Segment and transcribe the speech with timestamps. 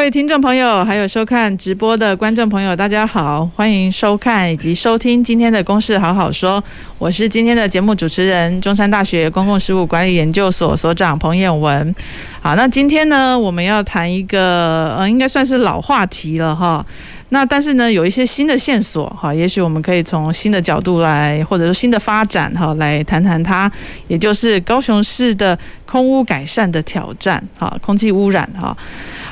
[0.00, 6.58] 各位听众朋友，还有收看直播的观众朋友，大家好，欢迎收看以及收听今天的《公事好好说》，
[6.98, 11.94] 我是今天的节目主持人，中山大学公共事务管理研究所所长彭渰雯。
[12.40, 16.84] 好，那今天呢，我们要谈一个呃，应该算是老话题了哈。
[17.28, 23.70] 那但是呢，有一些新的线索哈，也许我们可以从新的角度来，或者说新的发展哈，来谈谈它，
[24.08, 28.74] 也就是高雄市的空污改善的挑战哈，空气污染哈。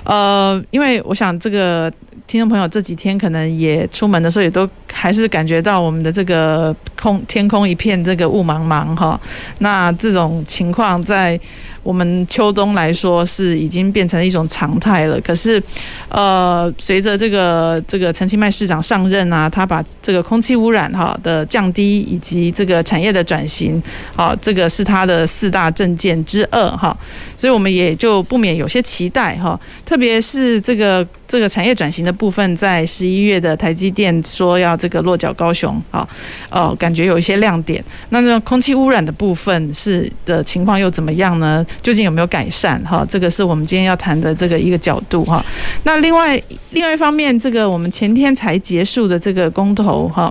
[0.08, 1.92] 呃，因为我想这个
[2.26, 9.20] 听众朋友这几天可能也出门的时候，也都还是感觉到我们的这个空天空一片这个雾茫茫哈。
[9.58, 11.38] 那这种情况在
[11.82, 15.18] 我们秋冬来说是已经变成一种常态了。
[15.20, 15.62] 可是，
[16.08, 23.82] 呃，随着这个这个陈其迈市长上任啊，他把这个空气污染哈的降低以及这个产业的转型，
[24.14, 26.96] 好，这个是他的四大政见之二哈。
[27.38, 36.06] 所以我们也就不免有些期待哈，特别是这个这个产业转型的部分，在十一月的台积电说要这个落脚高雄啊，
[36.50, 37.82] 哦，感觉有一些亮点。
[38.10, 41.64] 那那空气污染的部分是的情况又怎么样呢？
[41.80, 42.78] 究竟有没有改善？
[42.84, 45.42] 哈，这个是我们今天要谈的这个一个角度哈。
[45.84, 46.38] 那另外
[46.72, 50.30] 另外一方面，这个我们前天才结束的这个公投哈，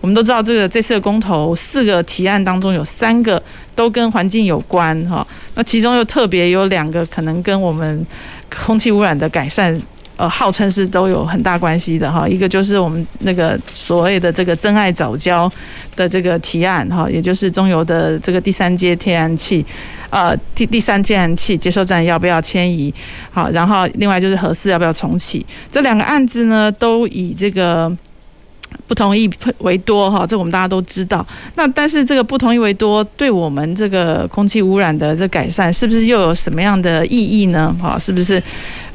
[0.00, 3.42] 我们都知道这个这次的公投四个提案当中有三个
[3.74, 5.26] 都跟环境有关哈。
[5.56, 8.06] 那其中又特别有两个可能跟我们
[8.54, 9.80] 空气污染的改善，
[10.16, 12.28] 呃，号称是都有很大关系的哈。
[12.28, 15.50] 一个就是我们那个所谓的这个真爱早教
[15.96, 19.64] 的这个提案哈，也就是中油的这个第三阶天然气。
[20.10, 22.92] 呃，第第三天然气接收站要不要迁移？
[23.30, 25.44] 好，然后另外就是核四要不要重启？
[25.70, 27.90] 这两个案子呢，都以这个
[28.86, 31.26] 不同意为多哈，这我们大家都知道。
[31.54, 37.74] 那但是这个不同意为多，对我们这个空气污染的这改善，是不是又有什么样的意义呢？
[37.80, 38.42] 哈，是不是？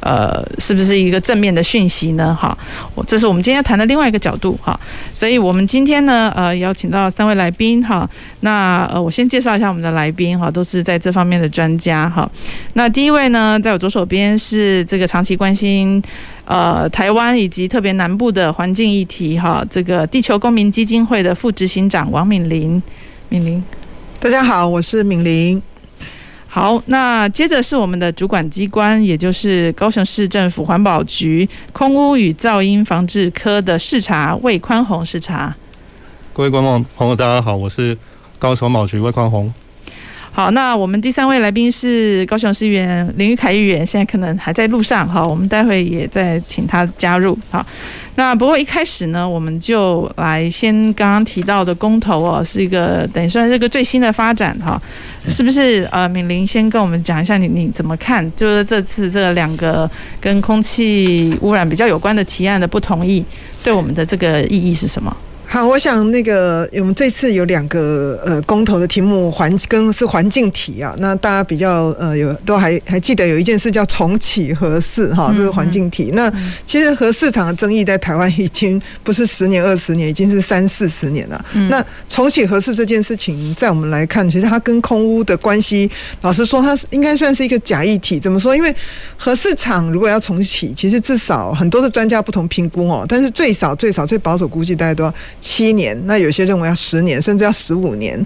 [0.00, 2.32] 呃，是不是一个正面的讯息呢？
[2.40, 2.56] 哈，
[2.94, 4.78] 我这是我们今天要谈的另外一个角度哈。
[5.12, 8.08] 所以我们今天呢，呃，邀请到三位来宾哈。
[8.42, 12.30] 那呃，我先介绍一下我们的来宾哈，都是在这方面的专家哈。
[12.74, 16.00] 那第一位呢，在我左手边是这个长期关心
[16.48, 22.82] 呃台湾以及特别南部的环境议题哈，这个地球公民基金会的副执行长王敏玲。
[23.28, 23.62] 敏玲，
[24.18, 25.62] 大家好，我是敏玲。
[26.46, 35.54] 好，那接着是我们的主管机关，也就是高雄市政府环保局空污与噪音防治科的视察魏宽宏视察。
[36.32, 37.98] 各位观众朋友，大家好，我是
[38.38, 39.52] 高雄环保局魏宽宏。
[40.38, 47.36] 好，那我们第三位来宾是高雄市议员林玉凯议员，现在可能还在路上，哈，我们待会也再请他加入。
[47.50, 47.66] 好。
[48.14, 54.80] 那不过一开始呢，我们就来先刚刚提到的公投哦，是一个等于算是一个最新的发展哈，
[55.28, 55.88] 是不是？
[55.90, 58.24] 呃，敏玲先跟我们讲一下你你怎么看？
[58.36, 59.90] 就是这次这两个
[60.20, 63.24] 跟空气污染比较有关的提案的不同意，
[63.64, 65.16] 对我们的这个意义是什么？
[65.50, 70.94] 好，我想那个我们这次有两个呃公投的题目，环跟是环境题啊。
[70.98, 76.10] 那大家比较呃有都还还记得有一件事叫重启核四哈，这是环境题。
[76.12, 76.30] 那
[76.66, 81.44] 其实核四厂的争议在台湾已经不是十年二十年，已经是三四十年了。
[81.70, 88.20] 那重启核四这件事情，在我们来看，其实它跟空屋的关系，老实说，它是应该算是一个假议题。
[88.20, 88.54] 怎么说？
[88.54, 88.72] 因为
[89.16, 95.14] 核四厂如果要重启，其实至少很多的专家不同评估哦，但是最少最少最保守估计大概都要。
[95.40, 98.24] 七年，那有些认为要十年，甚至要十五年。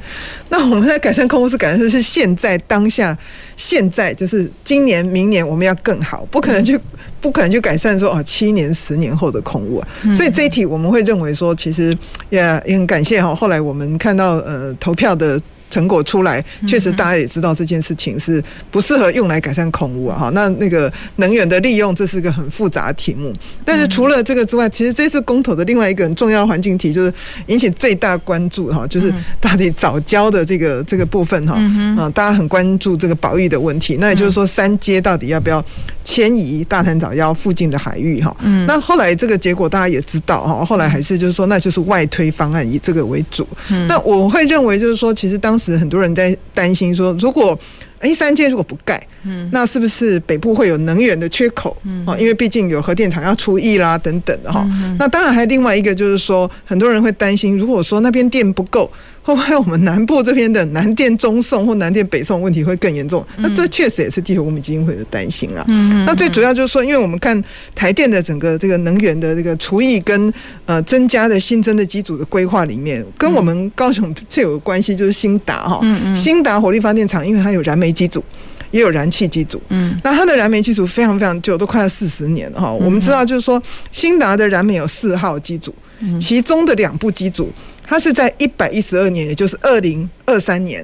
[0.49, 3.17] 那我们在改善空污是改善的是现在当下，
[3.57, 6.79] 现在就是今年、明年我们要更好，不可能去
[7.21, 9.89] 不可能去改善说哦七年、十年后的空污啊。
[10.15, 11.97] 所以这一题我们会认为说，其实
[12.31, 13.35] 也也很感谢哈。
[13.35, 15.41] 后来我们看到呃投票的。
[15.73, 20.19] 成果出来，确实大家也知道这件事情是不适合用来改善空污啊。
[20.19, 23.33] 哈，那那个能源的利用，这是个很复杂的题目。
[23.65, 27.15] 但是除了这个之外，其实这次公投的另外一个很重要的环境题，就是
[27.47, 29.11] 引起最大关注哈，就是
[29.41, 31.55] 到底早教的这个这个部分哈
[31.99, 33.97] 啊，大家很关注这个保育的问题。
[33.99, 35.65] 那也就是说，三阶到底要不要
[36.05, 38.37] 迁移大潭早教附近的海域哈？
[38.67, 43.47] 那后来这个结果大家也知道哈，后来还是就是说，那就是外推方案以这个为主。
[43.89, 47.59] 那我会认为就是说，其实当时很多人在担心说，如果
[48.01, 51.77] A，三阶如果不盖，嗯，那是不是北部会有能源的缺口？
[51.85, 54.67] 嗯，哦因为毕竟有核电厂要出役啦，等等的哈。
[54.99, 58.91] 那当然还有另外一个就是说，很多人会担心，如果说那边电不够。
[59.23, 63.25] 会不会我们南部这边的南电中送或南电北送问题会更严重？
[63.37, 65.65] 那这确实也是地球公民基金会的担心啊。
[66.05, 67.41] 那最主要就是说，因为我们看
[67.73, 70.33] 台电的整个这个能源的这个除役跟
[70.67, 75.81] 呃增加的新增的机组的规划里面，跟我们高雄最有关系就是新达哈。
[76.17, 78.25] 新达火力发电厂，因为它有燃煤机组，
[78.73, 79.63] 也有燃气机组。
[79.69, 79.97] 嗯。
[80.03, 82.73] 那它的燃煤机组非常非常久，都快要四十年了哈。
[82.73, 85.73] 我们知道就是说，新达的燃煤有四号机组，
[86.21, 87.49] 其中的两部机组。
[87.93, 90.83] 它是在一百一十二年，也就是二零二三年，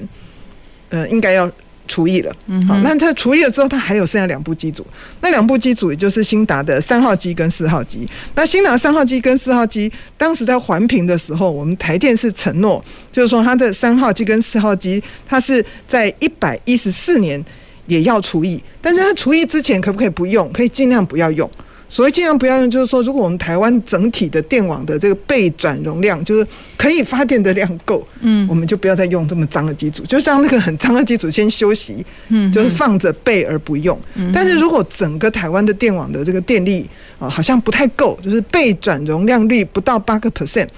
[0.90, 1.50] 呃，应该要
[1.86, 2.30] 除役了。
[2.48, 4.86] 嗯，好，那它除役了之后，它还有剩下两部机组，
[5.22, 8.06] 那两部机组也就是新达的三号机跟四号机。
[8.34, 17.42] 那新达三号机跟四号机，当时在环评的时候，我们台电是承诺，就是说它的三号机跟四号机，它是在一百一十四年
[17.86, 20.52] 也要除役，但是它除役之前可不可以不用？
[20.52, 21.50] 可以尽量不要用。
[21.88, 26.46] 所以尽量不要用，就是说，如果我们台湾整体的电网的这个备转容量，就是
[26.76, 33.98] 可以发电的量够，嗯，我们就不要再用这么脏的机组，就像那个很脏的机组先休息，嗯，就是放着备而不用。
[34.34, 36.86] 但是如果整个台湾的电网的这个电力
[37.18, 40.68] 啊，好像不太够，就是备转容量率不到八个 percent。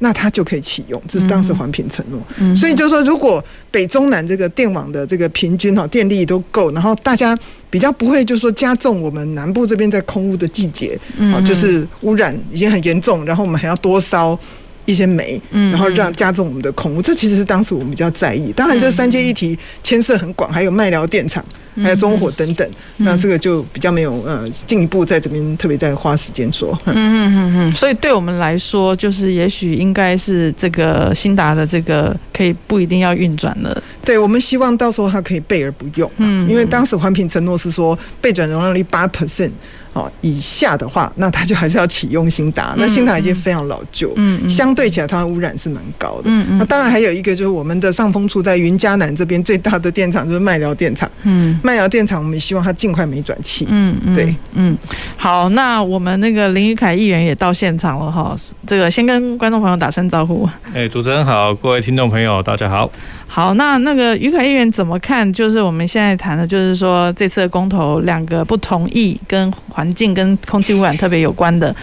[0.00, 2.20] 那它就可以启用，这是当时环评承诺。
[2.38, 7.38] 嗯、所以就是说，如果北中南这个电网的这个平均哈电力都够，然后大家
[7.70, 10.98] 比较不会就是说加重我们南部这边在空污的季节，
[11.32, 14.38] 啊，就是污染已经很严重，然后我们还要多烧
[14.84, 18.52] 一些煤，然后让加重我们的空污，这其实是当时我们比较在意。
[18.52, 21.42] 当然，这三阶议题牵涉很广，还有麦寮电厂。
[21.82, 22.68] 还有中火等等，
[22.98, 26.78] 那这个就比较没有呃进一步在这边特别在花时间说。
[26.86, 27.74] 嗯嗯嗯嗯。
[27.74, 33.82] 所以对我们来说，就是也许应该是这个新达的这个可以不一定要运转了。
[34.04, 36.10] 对，我们希望到时候它可以备而不用。
[36.18, 36.48] 嗯。
[36.48, 39.50] 因为当时环评承诺是说备转容量率八 percent。
[39.94, 42.74] 哦，以下的话，那它就还是要启用新达。
[42.76, 46.24] 那新达已经非常老旧，嗯，相对起来它的污染是蛮高的。
[46.24, 46.58] 嗯嗯。
[46.58, 51.08] 那当然还有一个就是我们的上风处在云嘉南这边最大的电厂就是麦寮电厂。
[51.22, 51.58] 嗯。
[51.62, 53.66] 麦寮电厂，我们也希望它尽快没转气。
[53.70, 54.14] 嗯嗯。
[54.16, 54.76] 对，嗯。
[55.16, 58.36] 好，那我们那个林宇凯议员也到现场了哈。
[58.66, 60.48] 这个先跟观众朋友打声招呼。
[60.74, 62.90] 哎，主持人好，各位听众朋友大家好。
[63.34, 65.30] 好，那那个于凯议员怎么看？
[65.32, 71.74] 就是我们现在谈的，就是说这次的公投两个不同意，跟环境跟空气污染特别有关的，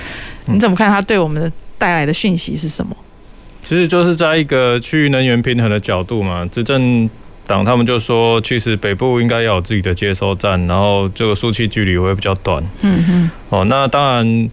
[0.45, 0.89] 你怎么看？
[0.89, 2.95] 它对我们的带来的讯息是什么？
[3.61, 7.09] 其实就是在一个区域能源平衡的角度嘛，执政
[7.45, 12.63] 党他们就说，其实北部应该要有自己的接收站，然后这个输气距离会比较短。
[12.79, 13.31] 嗯嗯。
[13.49, 14.49] 哦，那当然。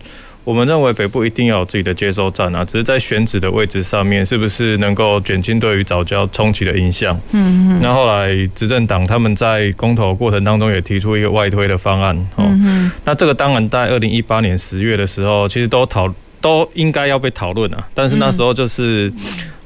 [0.48, 7.14] 我们认为北部一定要有自己的接收站啊，只是在选址的位置上面，是不是能够减轻对于早教冲击的影响？
[7.32, 7.80] 嗯嗯。
[7.82, 12.16] 那后来执政党他们在公投过程当中也提出一个外推的方案。
[12.38, 12.90] 嗯嗯。
[13.04, 16.10] 那这个当然在二零一八年十月的时候，其实都讨
[16.40, 17.86] 都应该要被讨论啊。
[17.92, 19.12] 但是那时候就是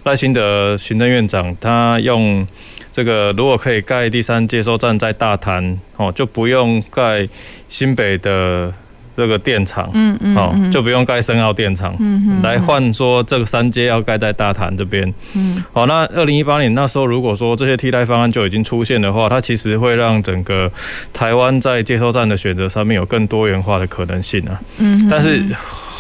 [0.02, 2.44] 赖清德行政院长他用
[2.93, 7.29] 这个，如果可以盖第三接收站在大潭哦，就不用盖
[7.69, 8.75] 新北的。
[9.17, 15.03] 这个电厂，嗯嗯，哦，就不用盖深澳电厂，嗯嗯，来换说这个三阶要盖在大潭这边，
[15.35, 20.70] 嗯，好，那二零一八年那时候，如果说这些替代方案就已经出现的话，它其实会让整个
[21.12, 25.43] 台湾在接收站的选择上面有更多元化的可能性啊，嗯，但是。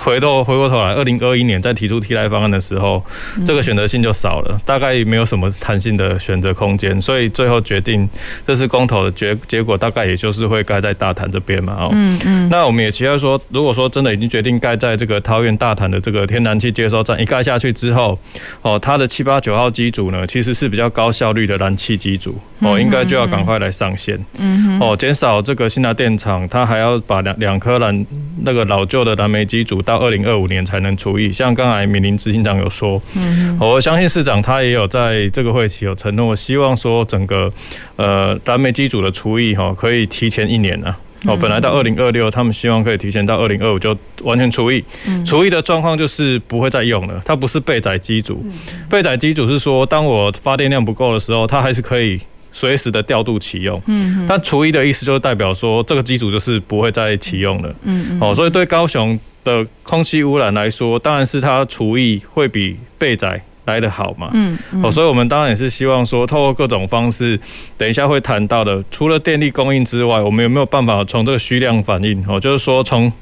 [0.04, 3.02] 回头回过头来，二零二一年在提出替代方案的时候，
[3.46, 8.08] 这个选择性就少了，大概没有什么弹性的选择空间，所以最后决定
[8.44, 11.76] 这次公投的结结果，大概也就是会盖在大潭这边嘛。
[11.78, 12.48] 哦，嗯嗯。
[12.50, 18.18] 那我们也期待说，如果说真的已经决定盖在这个桃园大潭的这个天然气接收站，一盖下去之后，
[18.62, 28.06] 哦，它的七八九号机组呢，其实是比较高效率的燃气机组，哦，应该就要赶快来上线，嗯哦，减少这个新达电厂，它还要把两两颗燃
[28.42, 37.52] 那个老旧的燃煤机组到二零二五年才能除役，像刚才敏玲执行长有说，嗯，我相信市长他也有在这个会期有承诺，希望说整个
[37.96, 40.96] 呃燃煤机组的除役哈可以提前一年呢。
[41.26, 44.82] 哦，本来到二零二六，他们希望可以提前到二零二五就完全除役。
[45.26, 48.42] 除役的状况就是不会再用了，它不是备载机组，
[48.88, 52.18] 备载机组是说当我发电量不够的时候，它还是可以。
[52.54, 67.38] 随时的调度启用，嗯，但除役的意思就是代表说这个机组就是不会再启用了，嗯，哦，所以对高雄的空气污染来说，当然是它厨艺会比备载来得好嘛，嗯，哦，所以我们当然也是希望说，透过各种方式，
[67.76, 73.12] 等一下会谈到的，除了电力供应之外，我们有没有办法从这个需量反应，哦，就是说从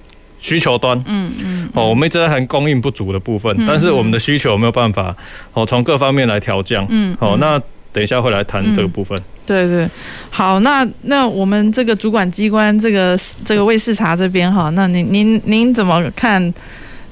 [0.40, 5.14] 需求端，嗯嗯，哦，我们一直在谈供应不足的部分，但是我们的需求有没有办法，
[5.52, 7.60] 哦，从各方面来调降，嗯，哦，那。
[7.92, 9.18] 等一下会来谈这个部分。
[9.18, 9.90] 嗯、对对，
[10.30, 16.40] 好，那那我们这个主管机关这个这个卫视察这边哈，那您您您怎么看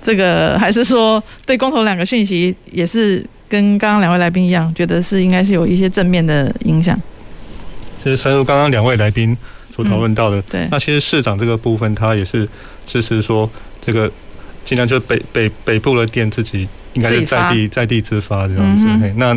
[0.00, 0.56] 这个？
[0.56, 6.96] 还是说对公投两个讯息也是跟刚刚两位来宾一样，觉得是应该是有一些正面的影响？
[8.00, 9.36] 其实，诚如刚刚两位来宾
[9.74, 12.48] 所讨论到的，嗯，对，那其实市长这个部分，他也是
[12.86, 14.08] 支持说这个
[14.64, 19.36] 尽量就北北北部的店自己应该是在地在地自发这样子，嗯，那。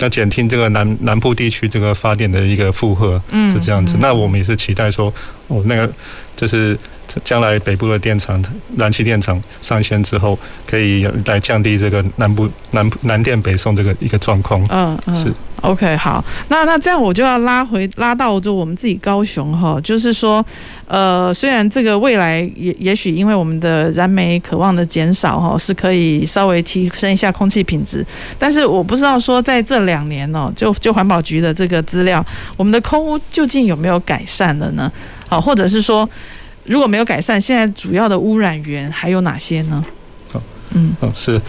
[0.00, 3.96] 要减轻这个南南部地区这个发电的一个负荷，嗯，是这样子。
[4.00, 5.12] 那我们也是期待说，
[5.48, 5.90] 哦，那个
[6.36, 6.76] 就是
[7.24, 8.42] 将来北部的电厂、
[8.76, 14.64] 燃气电厂上线之后，可以来降低这个南部南南电北送这个一个状况。
[14.70, 15.32] 嗯嗯，是。
[15.62, 20.42] OK，好，那那这样我就要拉回拉到就我们自己高雄哈，就是说，
[20.86, 28.02] 呃，虽然这个未来也也许因为我们的燃煤渴望的减少哈，是可以稍微提升一下空气品质，
[28.38, 32.24] 但是我不知道说在这两年哦，就就环保局的这个资料，
[32.56, 34.90] 我们的空污究竟有没有改善了呢？
[35.28, 36.08] 好，或者是说
[36.64, 39.84] 如果没有改善，现在主要的污染源还有哪些呢？
[40.32, 41.40] 好，嗯，哦，是。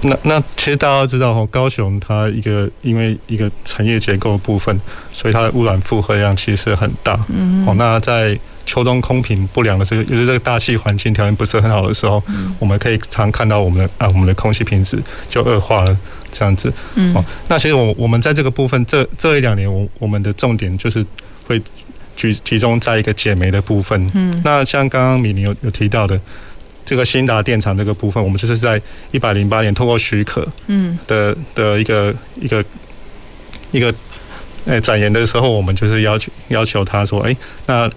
[0.00, 4.80] 那那其实大家都知道哈，高雄它一个因为一个产业结构的部分，
[5.12, 7.18] 所以它的污染负荷量其实很大。
[7.28, 7.66] 嗯。
[7.66, 12.22] 哦，那在秋冬空品不良的这个，尤其这个大气环境条件不是很好的时候，
[12.60, 15.98] 我们可以常看到我们的啊，我们的空气品质就恶化了
[16.30, 16.72] 这样子。
[16.94, 17.12] 嗯。
[17.16, 21.04] 哦，那其实我我们在这个部分，这这一两年，我我们的重点就是
[21.48, 21.60] 会
[22.18, 24.10] 集集中在一个解煤的部分。
[24.14, 24.42] 嗯。
[24.44, 26.20] 那像刚刚米妮有有提到的。
[26.88, 32.64] 这个兴达电厂这个部分，我们就是在一百零八年通过许可，嗯，的的一个一个
[33.72, 33.94] 一个
[34.64, 37.90] 诶展延的时候，我们就是要求要求他说，哎，那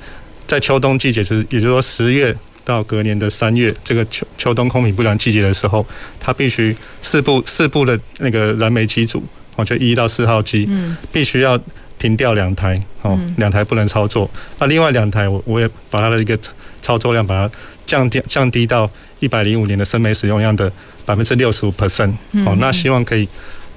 [0.46, 2.36] 在秋冬季节，就是也就是说十月
[2.66, 5.88] 到隔年的三月，这个秋秋冬空品不良季节的时候，
[6.20, 9.24] 它必须四部四部的那个燃煤机组，
[9.56, 11.58] 哦，就一到四号机，嗯，必须要
[12.02, 14.28] 停掉两台，哦，两台不能操作，
[14.58, 16.38] 那另外两台我我也把它的一个
[16.82, 17.54] 操作量把它。
[17.84, 18.90] 降低降低到
[19.20, 20.72] 一百零五年的生煤使用量的
[21.06, 22.14] 百分之六十五 percent，
[22.46, 23.28] 哦，那希望可以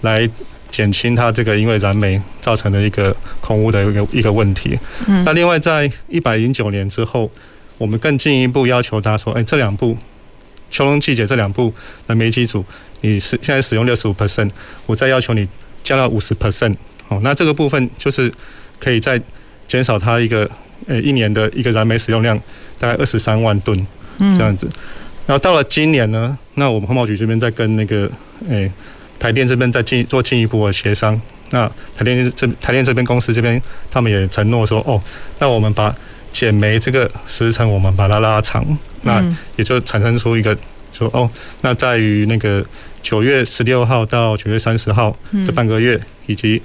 [0.02, 0.28] 来
[0.70, 4.78] 减轻它这个因为燃煤造成的一个空污的一个一个问题。
[5.24, 7.28] 那另外在一百零九年之后，
[7.76, 9.96] 我们更进一步要求他说，哎，这两步
[10.70, 11.74] 秋冬季节这两步
[12.06, 12.64] 燃煤机组，
[13.00, 14.50] 你是现在使用六十五 percent，
[14.86, 15.48] 我再要求你
[15.82, 16.76] 降到五十 percent，
[17.08, 18.32] 哦，那这个部分就是
[18.78, 19.20] 可以再
[19.66, 20.50] 减少它一个
[20.86, 22.38] 呃一年的一个燃煤使用量
[22.78, 23.86] 大概二十三万吨。
[24.16, 24.68] 这样子，
[25.26, 28.08] 然后到了今年呢，那我们环保局这边在跟那个
[28.48, 28.72] 诶、欸、
[29.18, 31.20] 台电这边在进做进一步的协商。
[31.50, 35.02] 那台电这台电这边公司这边，他们也承诺说，哦，
[35.40, 35.92] 那我们把
[36.30, 38.64] 减煤这个时程我们把它拉长，
[39.02, 39.20] 那
[39.56, 40.56] 也就产生出一个
[40.92, 41.28] 说，哦，
[41.62, 42.64] 那在于那个
[43.02, 46.62] 九月十六号到九月三十号这半个月，以及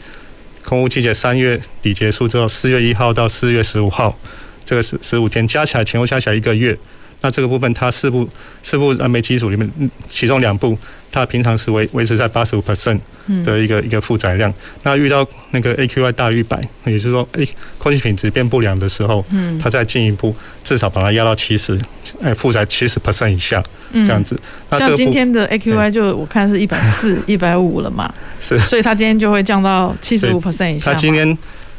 [0.70, 4.16] 空污季节三月底结束之后，四月一号到四月十五号
[4.64, 6.78] 这个十十五天加起来前后加起来一个月。
[7.22, 8.30] 那这个部分，它四部
[8.62, 9.68] 四部燃煤机组里面，
[10.08, 10.78] 其中两部
[11.12, 13.00] 它平常是维维持在八十五 percent
[13.44, 14.54] 的一个一个负载量。
[14.84, 21.80] 那遇到那个 AQI 大于一百，也就是说，诶，空气品质变不良的时候，嗯它再进一步至少把它压到七十，
[22.22, 24.40] 哎，负载七十 percent 以下，这样子。
[24.72, 30.94] 像今天的 AQI 就我看是一百四、 一百五了嘛，是，所以它今天就会降到七十五 percent 以下。
[30.94, 31.38] 它今天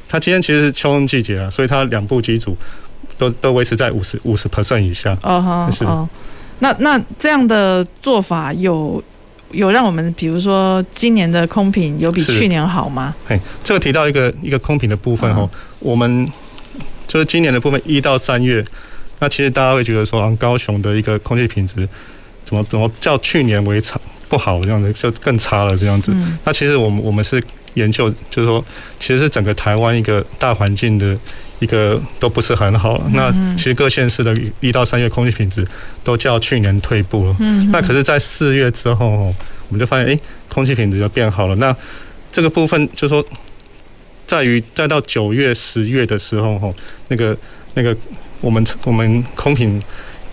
[0.09, 2.57] 它今天其实是秋冬季节啊，所以它两部机组。
[3.19, 5.12] 都都维持在五十五十 percent 以下。
[5.23, 5.85] 哦哈，是。
[6.61, 9.02] 那那这样的做法有
[9.52, 13.14] 有让我们，比如说今年的空品有比去年好吗？
[13.26, 16.30] 嘿，这个提到一个一个空品的部分哈，我们
[17.07, 18.64] 就是今年的部分一到三月，
[19.19, 21.88] 那其实大家会觉得说，啊，高雄的一个空气品质
[22.45, 26.12] 怎么怎么较去年为差不好这样子，就更差了这样子。
[26.45, 27.42] 那其实我们我们是
[27.75, 28.64] 研究，就是说，
[28.99, 31.19] 其实是整个台湾一个大环境的。
[31.61, 33.05] 一个都不是很好了。
[33.14, 35.64] 那其实各县市的一到三月空气品质
[36.02, 37.37] 都较去年退步了。
[37.38, 37.71] 嗯。
[37.71, 39.07] 那可是，在四月之后，
[39.69, 41.55] 我们就发现，哎，空气品质就变好了。
[41.57, 41.75] 那
[42.33, 43.25] 这个部分就是说，
[44.26, 46.73] 在于再到九月、十月的时候，哈，
[47.09, 47.37] 那个
[47.75, 47.95] 那个
[48.40, 49.83] 我们我们空品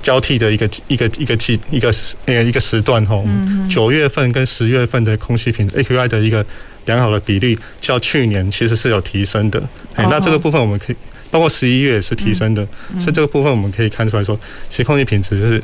[0.02, 1.94] 交替的一个一个一个季一个
[2.26, 3.22] 那个一个时段，哈，
[3.70, 6.46] 九月份跟十月份的空气品质 AQI 的一个
[6.86, 9.62] 良好的比例，较去年其实是有提升的。
[9.96, 10.96] 哎，那这个部分我们可以。
[11.30, 12.66] 包括十一月也是提升的，
[13.00, 15.64] 所以这个部分我们可以看出来说，其实空气品质是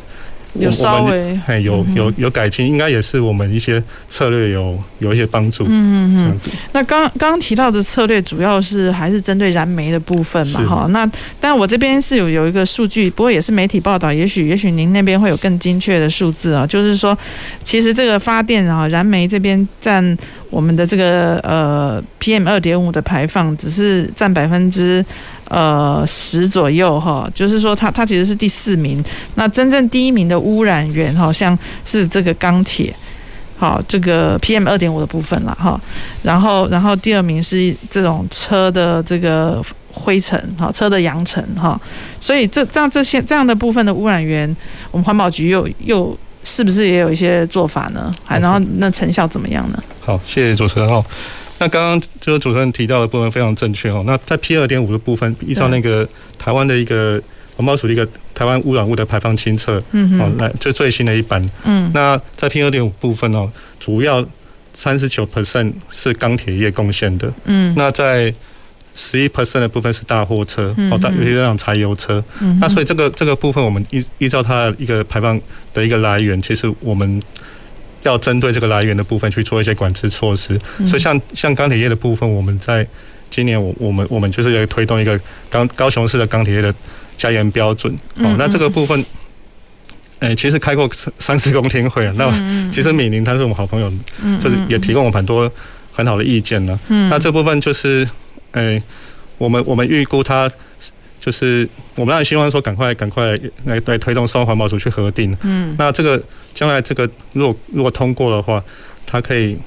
[0.59, 5.65] 有稍微哎有有有改进，应该也是我们一些策略有有一些帮助。
[5.67, 6.51] 嗯嗯，这样子。
[6.73, 10.63] 那刚刚刚提到的策略主要是还是针对燃煤的部分嘛？
[10.67, 11.09] 哈，那
[11.41, 17.17] 但我这边是有有一个数据，不过也是媒体报道，也许也许您那边会有更精确的数字啊，就是说，
[17.63, 20.15] 其实这个发电啊，燃煤这边占。
[20.49, 25.03] 我们的这个呃 PM 二点五的排放只是占百分之
[25.49, 29.03] 呃十左右哈，就是说它它其实是第四名。
[29.35, 32.93] 那真正第一名的污染源好像是这个钢铁，
[33.57, 35.79] 好这个 PM 二点五的部分了哈。
[36.21, 41.79] 然后然后第二名是这种车的这个灰尘哈，车的扬尘哈。
[42.19, 44.55] 所以这这样这些这样的部分的污染源，
[44.91, 46.17] 我们环保局又又。
[46.45, 48.13] 是不是也有一些做法呢？
[48.21, 49.81] 还然后那成效怎么样呢？
[50.01, 51.01] 好，谢谢主持人哦。
[51.63, 54.03] 那刚刚就是主持人提到的部分非常正确哦。
[54.05, 56.05] 那在 P 二点五的部分，依照那个
[56.37, 57.21] 台湾的一个
[57.55, 64.25] 环保署的一个台湾污染物的排放清册，嗯哦，来就最新的一版，嗯，那在 P 二点五部分哦，主要
[64.73, 68.33] 三十九 percent 是钢铁业贡献的，嗯，那在。
[68.95, 72.23] 十一 percent 的部分是大货车，哦，大尤其是那种柴油车。
[72.41, 75.41] 嗯、那所以这个这个部分，我们依依照它的一个排放
[75.73, 77.19] 的一个来源，其实我们
[78.03, 80.59] 要针对这个来源的部分去做一些管制措施。
[80.77, 82.85] 嗯、所以像像钢铁业的部分，我们在
[83.29, 85.19] 今年我我们我们就是要推动一个
[85.49, 86.73] 高高雄市的钢铁业的
[87.17, 87.93] 加严标准。
[88.17, 88.99] 哦，那这个部分，
[90.19, 92.13] 诶、欸，其实开过三次公听会了。
[92.13, 92.29] 那
[92.73, 93.91] 其实美玲她是我们好朋友，
[94.43, 95.51] 就是也提供我们很多
[95.91, 96.79] 很好的意见了。
[96.87, 98.07] 那这部分就是。
[98.55, 98.83] 哎、欸，
[99.39, 100.47] 我们我们预估它
[101.23, 105.35] 就是我们当然希望说赶快赶快来来推动送环保署去核定。
[105.43, 106.21] 嗯，那这个
[106.53, 108.61] 将来这个如果如果通过的话，
[109.05, 109.57] 它可以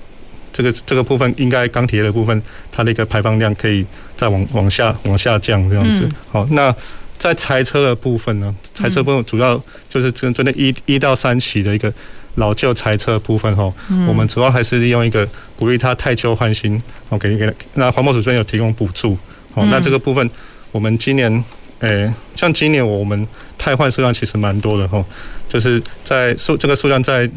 [0.52, 3.86] 这个这个部分应该钢铁的部分它的一个排放量可以
[4.16, 6.06] 再往往下往下降这样子。
[6.30, 6.74] 好，那
[7.18, 9.58] 在柴车的部分呢，柴车部分主要
[9.88, 11.92] 就是针针对一一到三期的一个。
[12.38, 13.72] 老旧柴车部分哈，
[14.06, 15.26] 我们主要还是利用一个
[15.58, 19.16] 鼓励它汰旧换新，哦，给给那环保署这边有提供补助，
[19.54, 20.30] 哦，那这个部分
[20.72, 21.44] 我们今年，
[21.80, 25.04] 诶，像今年我们汰换数量其实蛮多的哈，
[25.48, 27.28] 就是在数这个数量在，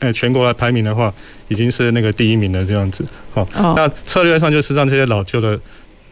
[0.00, 1.12] 诶，全国来排名的话，
[1.48, 5.58] 已经是那个第一名的这样子，好，那策略上就是让这些老旧的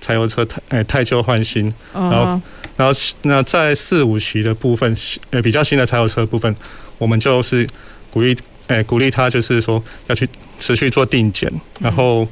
[0.00, 2.40] 柴油车汰诶汰旧换新，然后
[2.76, 4.97] 然后那在四五期的部分，
[5.30, 6.54] 呃，比较新的柴油车部分，
[6.99, 7.68] 我们就是。
[8.12, 11.50] 鼓励，诶，鼓励他就是说要去持续做定检，
[11.81, 12.29] 然后，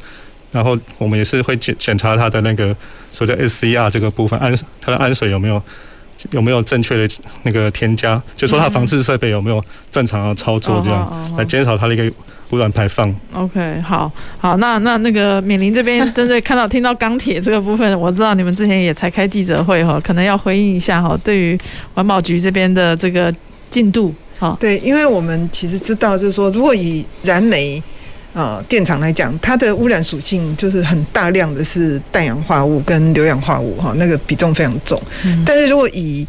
[0.53, 2.77] 然后我们也是会检检查他的那个
[3.13, 5.63] 所谓的 SCR 这个部分，氨它的氨水有没有
[6.31, 12.13] 有没有正确的那个添加，就说它防治设备有没有正常的操作，这样来减少它的一个
[12.51, 13.15] 污染排放。
[13.35, 21.59] OK，好，好，那那那个敏玲这边针对看到听到钢铁这个部分，我知道你们之前也才开记者会哈，可能要回应一下哈，对于
[21.95, 23.35] 环保局这边的这个
[23.71, 24.15] 进度。
[24.39, 27.83] 哈，对，因为我们其实知道，就是说，如果以燃煤
[28.33, 35.01] 啊电厂来讲，它的污染属性就是很大量的是氮氧化物跟硫氧化物哈，那个比重非常重。
[35.45, 36.27] 但是如果以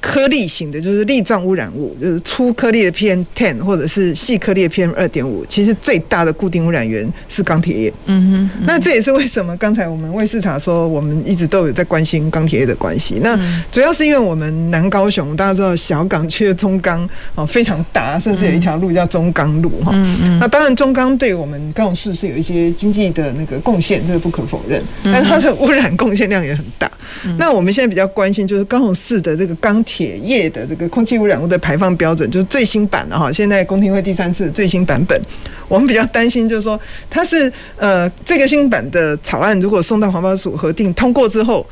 [0.00, 7.92] 颗粒型的，就是粒状污染物，就是粗颗粒的 PM ten 或者是细颗粒的 PM 二点五，其实最大的固定污染源是钢铁业。
[8.06, 13.20] 嗯哼，那这也是为什么刚才我们卫视查说，我们一直都有在关心钢铁业的关系。
[13.22, 13.38] 那
[13.70, 19.90] 主要是因为我们南高雄，大家知道小港区的中钢哦非常大，甚至有一条路叫中钢路哈。
[19.94, 20.38] 嗯嗯。
[20.38, 24.82] 那当然中钢对我们高雄市是有一些经济的那个贡献，这个不可否认。
[25.04, 26.90] 但它的污染贡献量也很大。
[27.38, 33.32] 那我们现在比较关心就是高雄市的这个钢铁业的这个空气污染物的排放标准，就是最新版的哈。
[33.32, 35.18] 现在公听会第三次最新版本，
[35.66, 41.66] 我们比较担心就是说，它是呃这个新版的草案如果送到环保署核定通过之后，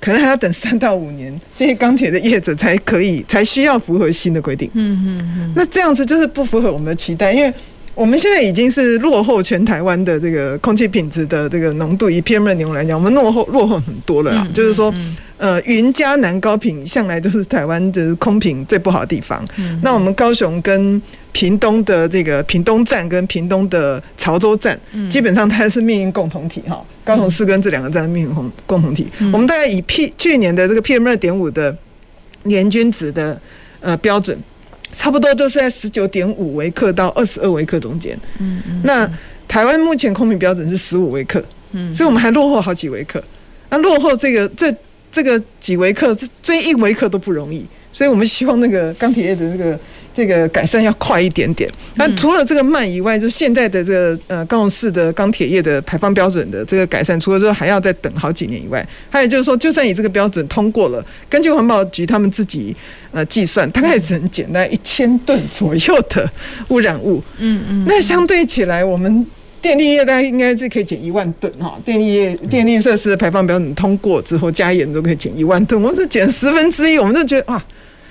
[0.00, 4.68] 可能还要等三到五年，这些钢铁的业者才可以才需要符合新的规定。
[4.74, 5.52] 嗯嗯嗯。
[5.54, 7.54] 那这样子就是不符合我们的期待，因为
[7.94, 14.46] 我们现在已经是落后全台湾的这个空气品质的这个浓度，以 PM 二点五来讲，我们落后落后很多了啦。
[14.54, 14.92] 就是说。
[15.40, 19.42] 呃，云嘉南高屏向来都是台湾就是空品最不好的地方。
[19.56, 21.00] 嗯、那我们高雄跟
[21.32, 26.84] 屏东的这个屏东站跟屏东的潮州站，嗯、基本上它是命运共同体哈。
[27.04, 29.06] 高雄市跟这两个站命运共共同体。
[29.20, 31.74] 嗯、我们大概以 P 去年的这个 PM 二点五的
[32.42, 33.40] 年均值的
[33.80, 34.38] 呃标准，
[34.92, 38.18] 差不多就是在十九点五微克到二十二微克中间。
[38.38, 38.80] 嗯嗯。
[38.84, 39.10] 那
[39.46, 43.22] 台湾目前空品标准是十五微克，嗯，所以我们还落后好几微克。
[43.68, 44.74] 那落后这个这。
[45.12, 49.76] 这个几微克，这这一微克都不容易，所以我们希望那个钢铁业的这个
[50.20, 51.70] 这个改善要快一点点。
[51.94, 62.76] 那除了这个慢以外，就现在的这个呃高雄市的钢铁业的排放标准的这个改善，除了说还要再等好几年以外，还有就是说，就算以这个标准通过了，根据环保局他们自己
[63.12, 66.30] 呃计算，大概只能减到一千吨左右的
[66.68, 67.22] 污染物。
[67.38, 69.26] 嗯嗯，那相对起来，我们。
[69.62, 77.62] 电力业大概应该是可以减一万吨哈，电力业电力设施的排放标准通过之后加严都可以减一万吨，我们是减十分之一，我们就觉得哇，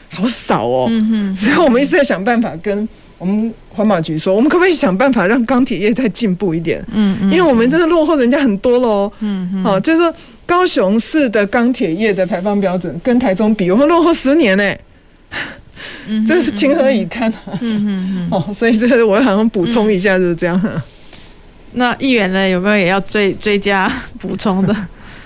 [0.09, 0.87] 好少哦。
[0.89, 6.83] 嗯哼，所以我们一直在想办法跟我们环保局说，我们可不可以想办法让钢铁业再进步一点？
[6.93, 9.11] 嗯嗯，因为我们真的落后人家很多喽。
[9.19, 10.13] 嗯嗯，哦，就是说
[10.45, 14.75] 高雄市的钢铁业的排放标准跟台中比，我们落后十年呢。
[16.07, 17.55] 嗯，这是情何以堪啊！
[17.61, 18.27] 嗯嗯嗯。
[18.31, 20.61] 哦，所以这个我好像补充一下，就是这样。
[21.73, 24.75] 那议员呢，有没有也要追追加补充的？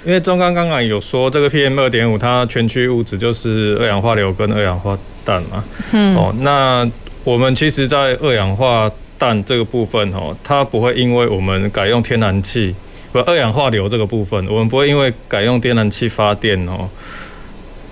[0.06, 5.64] 因为中钢刚刚有说，这个 PM 二点五它全区物质就是二氧化硫跟二氧化氮嘛。
[5.94, 6.14] 嗯。
[6.16, 6.86] 哦，那
[7.24, 12.76] 我们其实，在二氧化氮这个部分哦，它不会因为我们改用天然气，
[13.14, 16.90] 不，二氧化硫这个部分，我们不会因为改用天然气发电哦。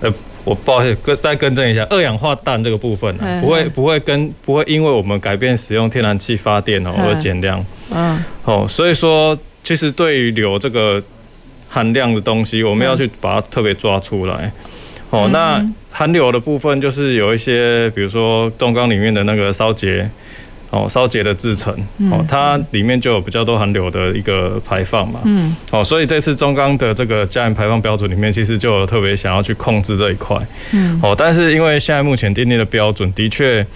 [0.00, 0.12] 呃，
[0.44, 7.64] 我不好意思，更再更正一下，二氧化氮这个部分不会不会跟不会因为我们改变使用天然气发电哦而减量。
[7.90, 8.22] 嗯。
[8.44, 11.02] 哦，所以说，其实对于硫这个。
[11.72, 14.52] 含量的东西，我们要去把它特别抓出来。
[15.08, 15.58] 哦，那
[15.90, 20.06] 含硫的部分就是有一些，比如说冻缸里面的那个烧结，
[20.68, 21.72] 哦，烧结的制成，
[22.10, 25.20] 哦，它里面就有比较多含硫的一个排放嘛。
[25.24, 25.56] 嗯。
[25.70, 30.36] 哦，所以这次中钢的这个加盐排放标准里面，其实就有特别想要去控制这一块。
[30.72, 31.00] 嗯。
[31.02, 33.66] 哦，但是因为现在目前订立的标准的确，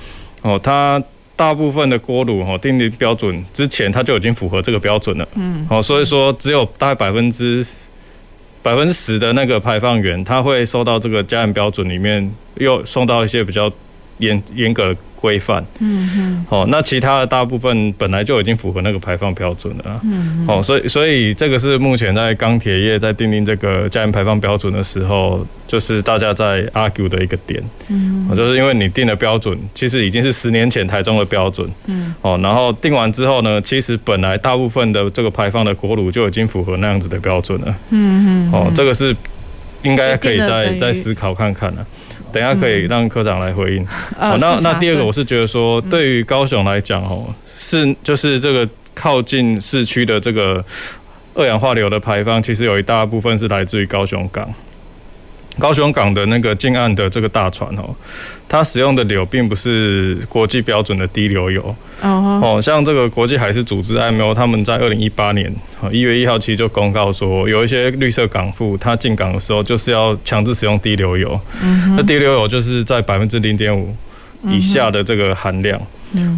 [0.42, 1.02] 哦，它。
[1.36, 5.28] 大部分的锅炉哈，定的标准之前，它就已经符合这个标准了。
[5.34, 7.64] 嗯，好，所以说只有大概百分之
[8.62, 13.70] 百分之十的那个排放源，它会受到这个加严标准里面又送到一些比较
[14.18, 14.96] 严严格。
[15.16, 39.16] 规范，嗯嗯，哦，那其他的大部分本来就已经符合那个排放标准了，嗯，哦，所以所以这个是目前在钢铁业在订定这个加盐排放标准的时候，就是大家在 argue 的一个点，嗯，就是因为你定的标准其实已经是十年前台中的标准，嗯，哦，然后定完之后呢，其实本来大部分的这个排放的锅炉就已经符合那样子的标准了，嗯嗯，哦，这个是
[39.82, 41.86] 应该可以再再思考看看了。
[42.32, 43.86] 等一下可以让科长来回应。
[44.18, 47.26] 那那第二个我是觉得说，对于高雄来讲哦，
[47.58, 50.64] 是就是这个靠近市区的这个
[51.34, 54.48] 二氧化硫的排放，其实有一大部分是来自于高雄港。
[55.58, 57.94] 高雄港的那个近岸的这个大船哦，
[58.48, 61.74] 它使用的硫并不是国际标准的低硫油。
[62.02, 65.50] 哦，像这个国际海事组织 IMO，他们在二零一八年
[65.90, 71.40] 一月一号其实就公告说，有一些绿色港埠，它进港的时候就是要强制使用低硫油，
[71.96, 73.96] 那低硫油就是在百分之零点五
[74.44, 75.80] 以下的这个含量，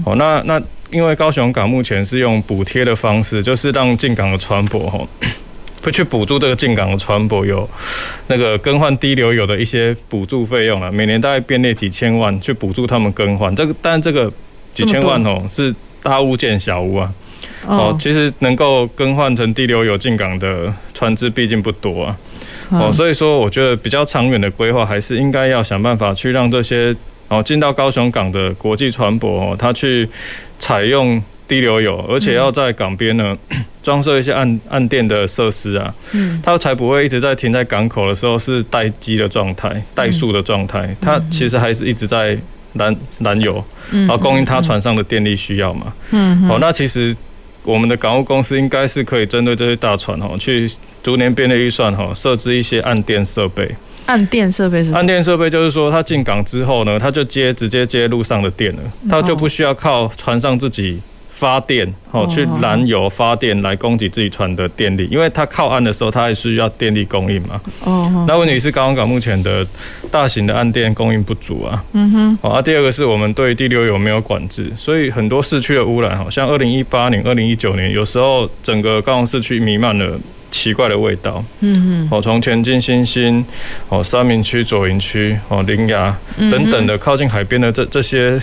[0.05, 5.01] 哦，那那因为高雄港目前是用补贴的方式，就是让进港的船舶哈。
[5.83, 7.69] 会去补助这个进港的船舶有
[8.27, 13.55] 那个更换低流油的一些补助费用啊，每年大概编列几千万去补助他们更换。
[13.55, 14.33] 这个，但这个
[14.75, 17.15] 几千万哦是大巫见小巫啊，
[17.67, 22.17] 哦，其实能够更换成低流油进港的船只毕竟不多啊，
[22.71, 26.95] 哦，所以说我觉得比较长远的规划还是应该要想办法去让这些
[27.29, 30.09] 哦进到高雄港的国际船舶哦，它去
[30.59, 31.23] 采用。
[31.49, 33.37] 低流油，而且要在港边呢
[33.83, 42.37] 装设一些岸岸电的设施啊，嗯，它才不会一直在停在港口的时候是待机的状态、怠速的状态，它其实还是一直在
[42.75, 47.17] 燃燃油，然后供应它船上的电力需要嘛，嗯，好，那其实
[47.63, 50.71] 我们的港务公司应该是可以针对这些大船哦，去
[51.03, 53.75] 逐年编列预算哈，设置一些岸电设备。
[54.05, 54.91] 岸电设备是？
[54.93, 58.81] 岸电设备就是说，它进港之后呢，它就接直接接路上的电了，
[59.11, 60.99] 它就不需要靠船上自己。
[61.39, 67.61] 发电哦，去燃油发电来供给自己船的电力，因为它靠岸的时候，它还需要电力供应嘛。
[67.85, 68.25] 哦。
[68.27, 69.65] 那问题是高雄港目前的
[70.11, 71.85] 大型的岸电供应不足啊。
[71.93, 72.39] 嗯哼。
[72.43, 80.19] 好啊，第二个是我们对地流有没有管制，所以很多市区的污染，好像二零一八年、二零一九年，有时候整个高雄市区弥漫了
[80.51, 81.45] 奇怪的味道。
[81.61, 82.17] 嗯哼。
[82.17, 83.45] 哦，从前进新兴，
[83.89, 86.13] 哦，三明区、左营区、哦，林雅
[86.51, 88.43] 等等的靠近海边的这这些。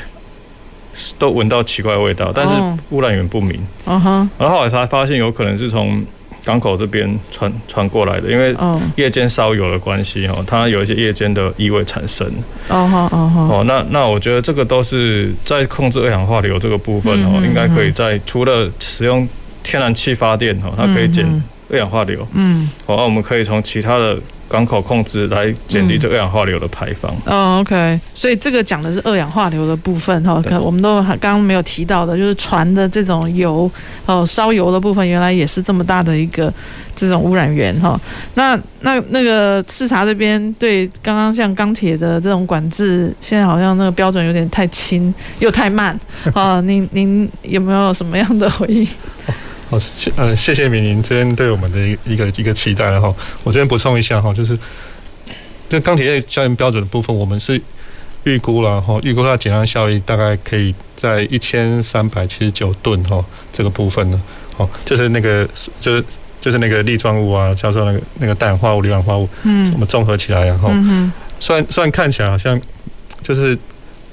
[1.18, 2.56] 都闻到奇怪的味道，但是
[2.90, 3.60] 污染源不明。
[3.86, 6.04] 嗯哼，然后后来才发现有可能是从
[6.44, 8.56] 港口这边传传过来的，因为
[8.96, 12.26] 夜间烧油的关系哦，它有一些夜间的异味产生。
[12.70, 19.28] 哦那那我觉得这个都是在控制二氧化硫这个部分哦，应该可以在除了使用
[19.64, 21.26] 天然气发电哦，它可以减
[21.70, 22.28] 二氧化硫。
[22.34, 24.18] 嗯，好，那我们可以从其他的。
[24.48, 27.12] 港口控制来减低这二氧化硫的排放。
[27.26, 30.42] 嗯、哦，OK，所以这个讲的是二氧化硫的部分哈。
[30.48, 33.70] 可我们都刚刚没有提到的，就是船的这种油
[34.06, 36.54] 哦，烧油的部分，原来也是这么大的一个
[36.96, 38.00] 这种污染源哈。
[38.36, 46.00] 那那那个视察这边对刚刚像钢铁的这种管制，现在好像那个标准有点太轻又太慢
[46.34, 46.62] 啊。
[46.62, 48.88] 您您有没有什么样的回应？
[49.70, 53.14] 好，谢呃，谢谢敏玲这边对我们的一个一个期待哈。
[53.44, 54.58] 我这边补充一下哈，就是
[55.68, 57.60] 这钢铁业加盐标准的部分，我们是
[58.26, 64.22] 预估了哈，预估它减量效益大概可以在一千三百七十九吨哈，这个部分呢，
[64.58, 65.50] 哦，就是那个
[65.80, 66.06] 就是
[66.40, 70.70] 就是那个粒状物啊，加上那个那个氮氧化物、硫氧化物，嗯，我们综合起来然后，
[71.40, 72.62] 虽然虽然看起来好像
[73.24, 73.58] 就是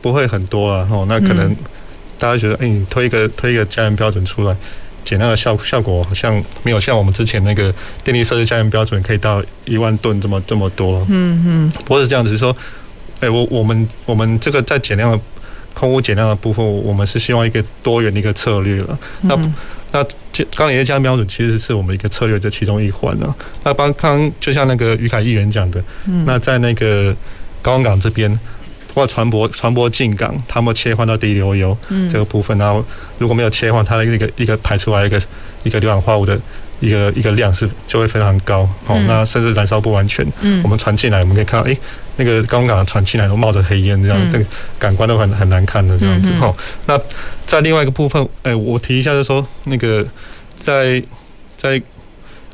[0.00, 1.54] 不会很多啊，哈，那可能
[2.18, 4.56] 大家觉得，哎，你推一个推一个加盐标准出来。
[5.04, 11.04] 减量的效效果好像没有像我们之前那个电力设施加盐标准可以到一万吨这么这么多。
[11.08, 11.72] 嗯嗯。
[11.84, 12.56] 不是这样子，是说，
[13.20, 15.20] 哎，我我们我们这个在减量的
[15.74, 18.98] 空污减量的部分，我们是希望一个多元的一个策略了。
[19.22, 19.36] 那
[19.92, 20.04] 那
[20.54, 23.34] 刚才加盐标准其实是我们一个策略的其中一环了。
[23.64, 25.82] 那刚刚就像那个于凯议员讲的，
[26.26, 27.14] 那在那个
[27.60, 28.38] 高雄港这边。
[28.94, 31.76] 或船舶船舶进港，他们切换到低流油
[32.10, 32.84] 这个部分，然后
[33.18, 35.20] 如果没有切换，它的一个一个排出来一个
[35.62, 36.38] 一个硫氧化物的
[36.80, 40.26] 一个一个量是就会非常高，好，那甚至燃烧不完全。
[40.40, 41.76] 嗯我们船进来，我们可以看到，哎，
[42.16, 44.44] 那个高雄港的船进来都冒着黑烟，这样这个
[44.78, 46.30] 感官都很很难看的这样子。
[46.40, 46.54] 好，
[46.86, 47.00] 那
[47.46, 50.06] 在另外一个部分，哎，我提一下，就是说那个
[50.58, 51.02] 在
[51.56, 51.80] 在。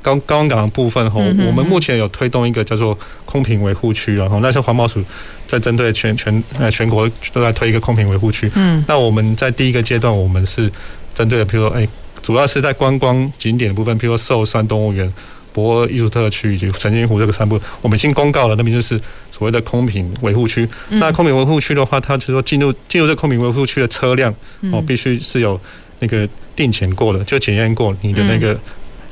[0.01, 5.03] 高高雄港的部分吼，我们目前有推动一个叫做空瓶维护区，然后那些环保署
[5.49, 8.49] 在针对全全呃全国都在推一个空品维护区。
[8.55, 10.71] 嗯，那我们在第一个阶段，我们是
[11.15, 11.89] 针对的，比如说哎，
[12.23, 15.11] 主要是在观光景点的部分，比如说寿山动物园、
[15.53, 19.01] 驳二艺术特区以及澄清湖这个三部，我们已经公告了，那边就是
[19.33, 20.69] 所谓的空品维护区。
[20.91, 24.33] 那空品维护区的话，它就是说进入进入这空品维护区的车辆
[24.71, 25.59] 哦，必须是有
[26.01, 28.57] 那个定检过的，就检验过你的那个。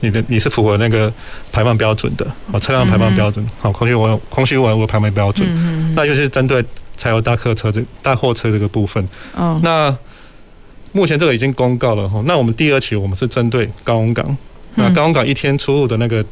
[0.07, 1.13] 你的你是符合那个
[1.53, 5.47] 排放标准的，好，车辆排放标准，好，空气污染空气污染物排放标准，
[5.95, 6.65] 那就是针对
[6.97, 9.07] 柴油大客车这大货车这个部分。
[9.35, 9.95] 哦，那
[10.93, 14.37] 目前这个已经公告了哈，那我们第二期我们是针对高雄港，
[14.77, 16.25] 那高雄港一天出入的那个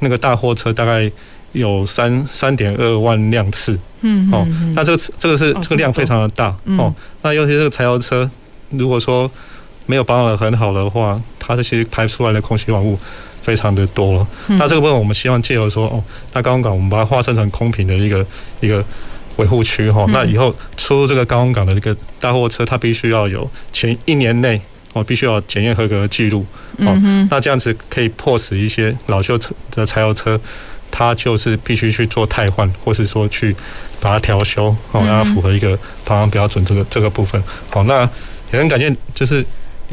[0.00, 1.10] 那个大货车大概
[1.52, 8.28] 有三三点二万辆次，嗯，哦，那这个这个是这个量非常的大，哦，那尤其这个柴油车，
[8.70, 9.30] 如果说
[9.88, 12.98] 没有保养的很好的话，它这些排出来的空气污染物
[13.40, 14.26] 非常的多了。
[14.48, 18.24] 那这个部分我们希望借由说，哦，那高雄港我们把它划分成空瓶的一个
[18.60, 18.84] 一个
[19.36, 20.04] 维护区哈。
[20.08, 24.60] 那以后出入这个高雄港的一个大货车，它必须要有前一年内
[24.92, 26.44] 哦，必须要检验合格的记录。
[26.80, 26.94] 哦，
[27.30, 30.38] 那这样子可以迫使一些老旧车的柴油车，
[30.90, 33.56] 它就是必须去做汰换，或是说去
[34.00, 35.74] 把它调修，哦，让它符合一个
[36.04, 37.42] 排放标准这个这个部分。
[37.70, 38.02] 好，那
[38.52, 39.42] 也很感谢，就是。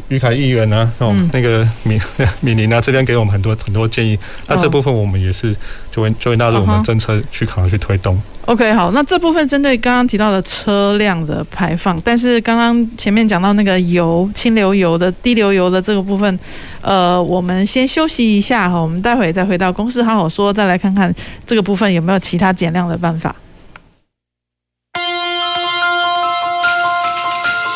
[0.08, 0.90] 于凯议员呢？
[0.98, 2.00] 哦，那个米
[2.40, 4.18] 米林啊，这边给我们很多很多建议。
[4.46, 5.54] 那这部分我们也是
[5.90, 8.20] 就会就会纳入我们政策去考虑去推动。
[8.46, 16.38] OK，好，那这部分针对刚刚提到的车辆的排放，但是刚刚前面讲到那个油、清流油的低流油的这个部分，
[16.80, 21.12] 呃，我们先休息一下哈，我们待会再回到公司好好说，再来看看
[21.44, 23.34] 这个部分有没有其他减量的办法。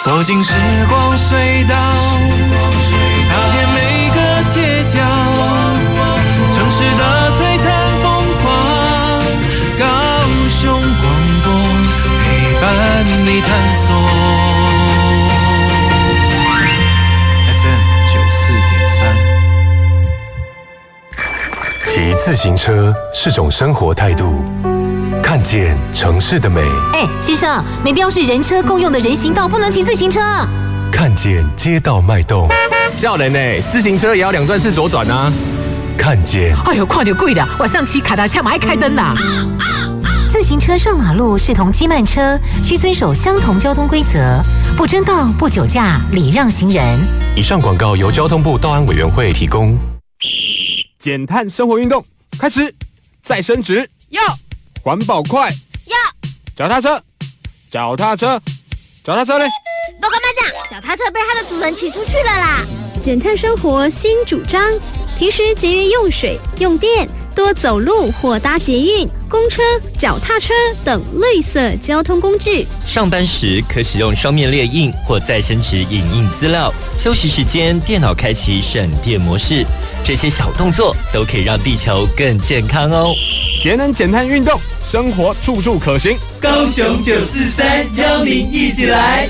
[0.02, 0.54] 走进时
[0.88, 1.76] 光隧道，
[3.30, 4.98] 踏遍每个街角，
[6.50, 7.68] 城市的璀璨
[8.00, 8.50] 风光，
[9.78, 9.84] 高
[10.48, 11.04] 雄广
[11.44, 11.52] 播
[12.24, 12.24] 陪
[12.62, 12.64] 伴
[13.26, 13.84] 你探索。
[17.60, 18.98] FM 九四点三，
[21.92, 24.42] 骑自行车是种生活态度。
[25.30, 26.60] 看见城市的美。
[26.92, 30.20] 哎，先生，没标示人车共用的人行道不能骑自行车。
[30.90, 32.48] 看见街道脉动。
[32.96, 35.32] 叫人呢，自行车也要两段式左转啊。
[35.96, 36.52] 看见。
[36.64, 39.14] 哎呦，快点贵的，晚上骑卡达车嘛爱开灯呐。
[40.32, 44.42] 自行车上马路视同机慢车，需遵守相同交通规则，
[44.76, 46.98] 不争道、不酒驾、礼让行人。
[47.36, 49.78] 以上广告由交通部道安委员会提供。
[50.98, 52.04] 减碳生活运动
[52.36, 52.74] 开始，
[53.22, 54.20] 再伸直，要。
[54.82, 55.50] 环保快
[55.86, 55.96] 要
[56.56, 57.00] 脚踏车，
[57.70, 58.40] 脚踏车，
[59.04, 59.44] 脚踏车嘞！
[60.00, 62.64] 报告班长，脚踏车被它的主人骑出去了啦！
[63.02, 64.62] 减碳生活新主张，
[65.18, 69.62] 平时节约用水用电，多走路或搭捷运、公车、
[69.98, 72.66] 脚踏车等绿色交通工具。
[72.86, 79.62] 上班时可使用双面列印或再生纸影印资料，休息时间电脑开启省电模式，
[80.02, 83.12] 这些小动作都可以让地球更健康哦。
[83.60, 86.16] 节能减碳运动，生活处处可行。
[86.40, 89.28] 高雄九四三邀您一起来。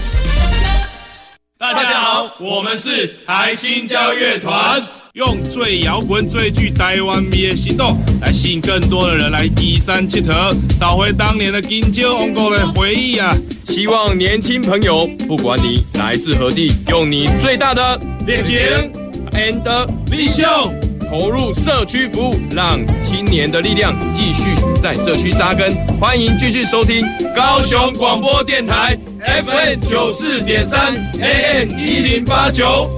[1.58, 4.80] 大家好，我们是台青交乐团，
[5.14, 13.36] 用最摇滚、最具台湾味的行动，来吸引更多的人来移山铁佗，找回当年的金蕉王国的回忆啊！
[13.66, 18.56] 希望年轻朋友，不管你来自何地，用你最大的热情
[19.32, 20.72] and 力秀。
[21.10, 25.74] 投入社区服务，让青年的力量继续在社区扎根。
[25.98, 32.88] 欢迎继续收听高雄广播电台 FM 九四点三 AM 一零八九。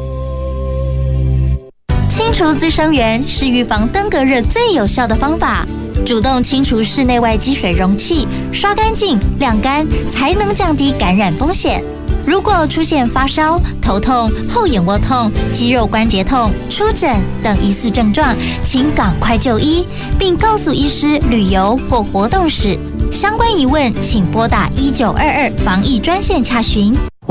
[2.10, 5.66] 清除滋生源是预防登革热最有效的方法。
[6.04, 11.82] 主动清除室内外积水容器，刷干净、晾干，才能降低感染风险。
[12.26, 19.84] 如果出现发烧、头痛、后眼窝痛、肌肉关节痛、出疹等疑似症状，请赶快就医，
[20.18, 22.78] 并告诉医师旅游或活动史。
[23.10, 26.94] 相关疑问，请拨打一九二二防疫专线查询。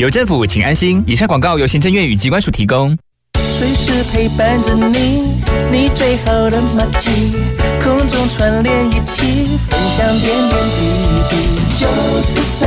[0.00, 1.04] 有政府，请安心。
[1.06, 2.96] 以上广告由行政院与机关署提供。
[3.58, 7.10] 随时陪伴着你，你最好的默契，
[7.84, 10.80] 空中串联一起，分享点点滴
[11.28, 11.36] 滴。
[11.76, 11.86] 九
[12.22, 12.66] 十三，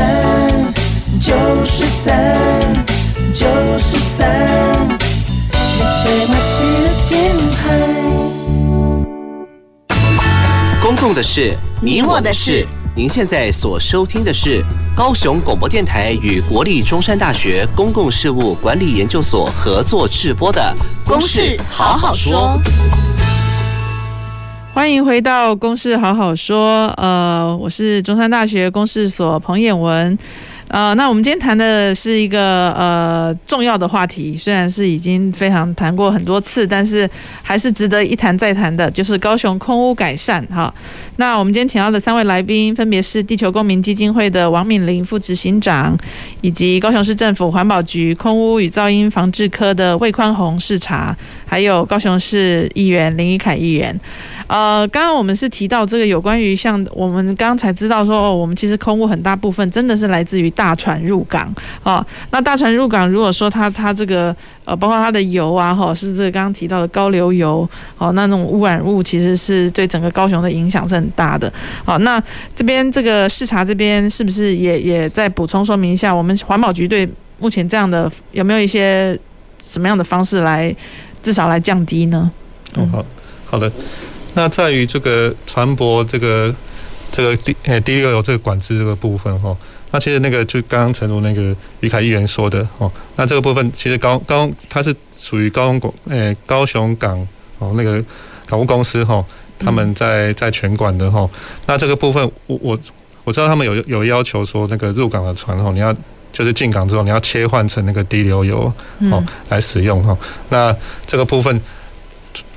[1.20, 1.34] 九
[1.66, 2.38] 十三，
[3.34, 3.48] 九
[3.80, 4.30] 十三，
[5.50, 5.58] 你
[6.04, 7.58] 最默契的电台。
[10.84, 12.68] 公共的事，你我的事。
[12.96, 14.64] 您现在所收听的是
[14.96, 20.62] 高雄广播电台与国立中山大学公共事务管理研究所合作制播的
[21.10, 22.62] 《公事好好说》。
[24.76, 26.88] 欢迎回到《公事好好说》。
[27.02, 30.16] 呃，我是中山大学公事所彭衍文。
[30.74, 37.08] 呃，那我们今天谈的是一个呃重要的话题，虽然是已经非常谈过很多次，但是
[37.44, 40.74] 还是值得一谈再谈的，就是高雄空污改善哈。
[41.18, 45.96] 那我们今天请到的三位来宾，分别是地球公民基金会的王敏玲副执行长，
[46.42, 51.16] 以及高雄市政府环保局空污与噪音防治科的魏宽宏视察，
[51.54, 53.96] 还有高雄市议员林宜凯议员。
[54.48, 62.04] 呃，刚刚我们是提到这个有关于像我们刚才知道说，哦，我们其实空污很大部分真的是来自于大船入港哦。
[62.32, 64.36] 那大船入港，如果说它它这个
[64.66, 71.54] 呃，包括它的油啊，哈，是这刚刚提到的高硫油，哦，那种污染物其实是对整个高雄的影响是很大的。
[71.86, 72.22] 好，那
[72.56, 79.18] 这边这个视察这边是不是也也再补充说明一下，我们环保局对目前这样的有没有一些
[79.64, 80.76] 什么样的方式来
[81.24, 82.30] 至少来降低呢？
[82.76, 83.04] 嗯，好
[83.46, 83.72] 好的。
[84.36, 86.54] 那在于这个船舶这个
[87.12, 89.56] 这个低呃低硫油这个管制这个部分哈，
[89.92, 97.28] 那其实那个就刚刚陈如那个于凯议员说的哦，那这个部分其实高高它是属于高雄港呃高雄港
[97.60, 98.04] 哦那个
[98.48, 99.24] 港务公司哈，
[99.60, 101.30] 他们在在全管的哈，
[101.68, 102.80] 那这个部分我我
[103.24, 105.96] 我知道他们有有要求说那个入港的船哦，你要
[106.34, 108.74] 就是进港之后你要切换成那个低硫油
[109.12, 110.18] 哦来使用哈，
[110.50, 110.76] 那
[111.08, 111.62] 这个部分。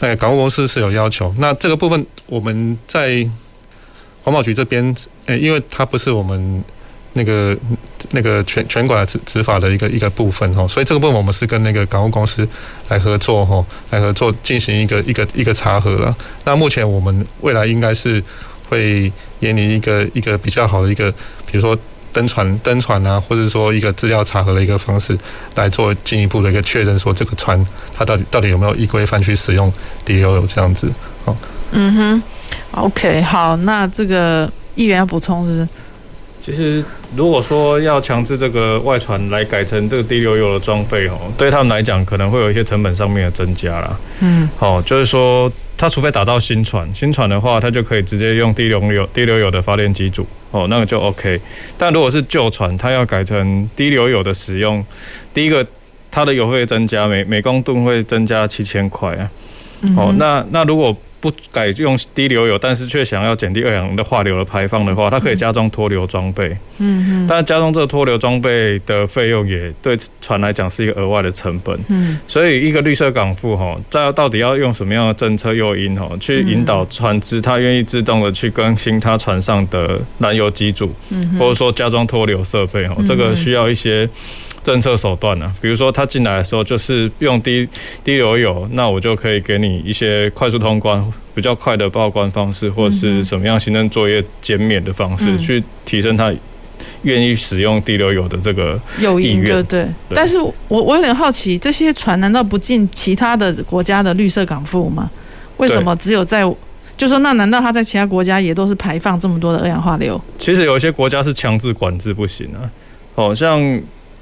[0.01, 1.35] 哎，港务公司是有要求。
[1.39, 3.29] 那这个部分我们在
[4.23, 4.95] 环保局这边，
[5.27, 6.65] 呃，因为它不是我们
[7.13, 7.55] 那个
[8.13, 12.47] 那个全全管执执法的一个一个部分哦，所以这个部分我们是跟那个港务公司
[12.89, 16.17] 来合作哈，来合作进行一个一个一个查核了。
[16.45, 18.23] 那目前我们未来应该是
[18.71, 21.13] 会研拟一个一个比较好的一个，
[21.45, 21.79] 比如说。
[22.17, 25.15] 登船、登船啊，或者说一个资料查核的一个方式，
[25.55, 27.63] 来做进一步的一个确认，说这个船
[27.95, 29.71] 它到底到底有没有依规范去使用
[30.03, 30.91] 低硫油这样子。
[31.27, 31.37] 哦，
[31.73, 32.23] 嗯哼
[32.71, 35.69] ，OK，好，那这个议员要补充是不是？
[36.43, 36.83] 其实
[37.15, 43.95] 如果说要强制这个外船来改成这个低硫油的装备哦，对他们来讲可能会有一些成本上面的增加啦。
[44.21, 45.53] 嗯，好，就是说。
[45.77, 51.41] 他除非打到新船，新船的话，它就可以直接用低硫油、低硫油的发电机组，哦，那个就 OK。
[51.77, 54.85] 但如果是旧船，它要改成低硫油的使用，
[55.35, 55.67] 第一个
[56.11, 59.31] 它的油会增加，每每公吨会增加七千块啊。
[59.97, 60.97] 哦，那那如果。
[61.31, 66.57] 不改用低硫油，但是却想要减低二氧的化硫的排放的话，它可以加装脱硫装备。
[66.79, 67.27] 嗯嗯。
[67.29, 71.77] 但加装这个脱硫装备的费用也对船来讲是一个额外的成本。
[71.89, 72.17] 嗯。
[72.29, 84.09] 所以一个绿色港埠哈，在到底要用什么样的政策诱因哈，去引导船只它愿意自动的去更新它船上的燃油机组，嗯，或者说加装脱硫设备哈，这个需要一些。
[84.67, 85.55] 政策手段呢、啊？
[85.63, 87.69] 比如说他进来的时候就是用低
[88.03, 91.01] 低硫油，那我就可以给你一些快速通关、
[91.37, 96.35] 比较快的报关方式，或者是什么样行政作业减免的方式，去提升他
[97.03, 98.77] 愿意使用低硫油的这个
[99.21, 99.45] 意愿。
[99.45, 105.09] 对，对，但是我我有点好奇，这些船难道不进其他的国家的绿色港埠吗？
[105.59, 106.43] 为什么只有在
[106.97, 110.21] 就说那难道他在其他国家也都是排放这么多的二氧化硫？
[110.41, 112.67] 其实有一些国家是强制管制不行啊，
[113.15, 113.61] 哦，像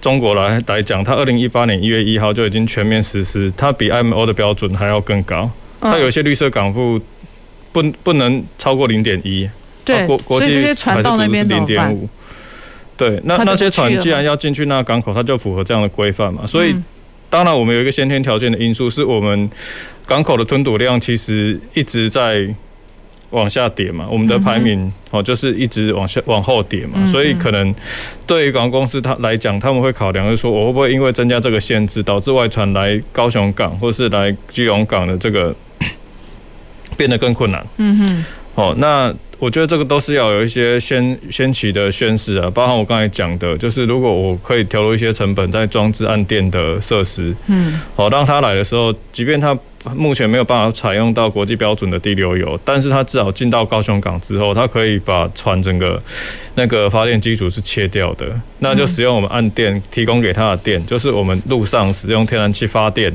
[0.05, 5.51] 中国来来讲，它二零一八年一月一号就已经全面实施，它比 IMO 的标准还要更高，
[5.81, 7.01] 它有一些绿色港埠
[7.73, 9.49] 不不能超过零点一，
[9.83, 12.07] 对，国国际这些船到那边零点五，
[12.99, 16.73] 对，那那些船既然要进去那个港口，它就符合这样的规范嘛，所以。
[16.73, 16.85] 嗯。
[17.31, 19.51] 当然，我们有一个先天条件的因素，是我们
[20.07, 22.47] 港口的吞吐量其实一直在
[23.31, 27.75] 往下跌嘛，我们的排名哦就是一直往下往后跌嘛，所以可能
[28.27, 35.55] 对于港公司他来讲，他们会考量就是说，我会不会因为增加这个限制，导致外船来高雄港或是来基隆港的这个
[36.97, 37.67] 变得更困难？
[37.79, 39.15] 嗯哼，哦，那。
[39.41, 49.55] 我觉得这个都是要有一些先先期的宣示啊，包含我刚才讲的，就是如果我可以调入一些成本在装置岸电的设施，嗯，好，当他来的时候，即便他
[49.95, 56.01] 目前没有办法采用到国际标准的低流油，但是它至少进到高雄港之后，它可以把船整个
[56.55, 58.27] 那个发电机组是切掉的，
[58.61, 63.13] 那就使用我们岸电提供给它的电，就是我们路上使用天然气发电。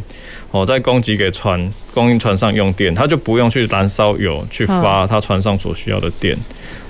[0.52, 6.36] 哦，再供给给船，供应船上用电，它就不用去燃烧油去发它船上所需要的电。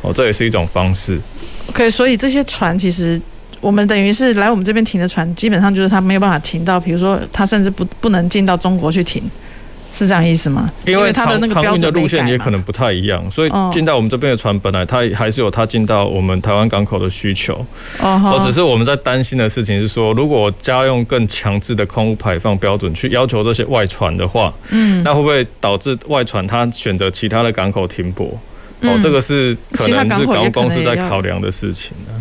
[0.01, 1.19] 哦，这也是一种方式。
[1.67, 3.21] OK，所以这些船其实
[3.59, 9.21] 我们等于是来我们这边停的船，基本上就是它没有办法停到，比如说它甚至不不能进到中国去停。
[9.91, 10.71] 是这样意思吗？
[10.85, 17.65] 因为它的那个航运的路线也可能不太一样，所以进到我们这边的船本来它还是有它进到我们台湾港口的需求。
[18.01, 28.39] 哦，只是我们在担心的事情是说，如果家用更强制的空污排放标准去要求这些外船的话，嗯，那会不会导致外船它选择其他的港口停泊？
[28.81, 32.18] 哦，这个是可能是港务公司在考量的事情呢。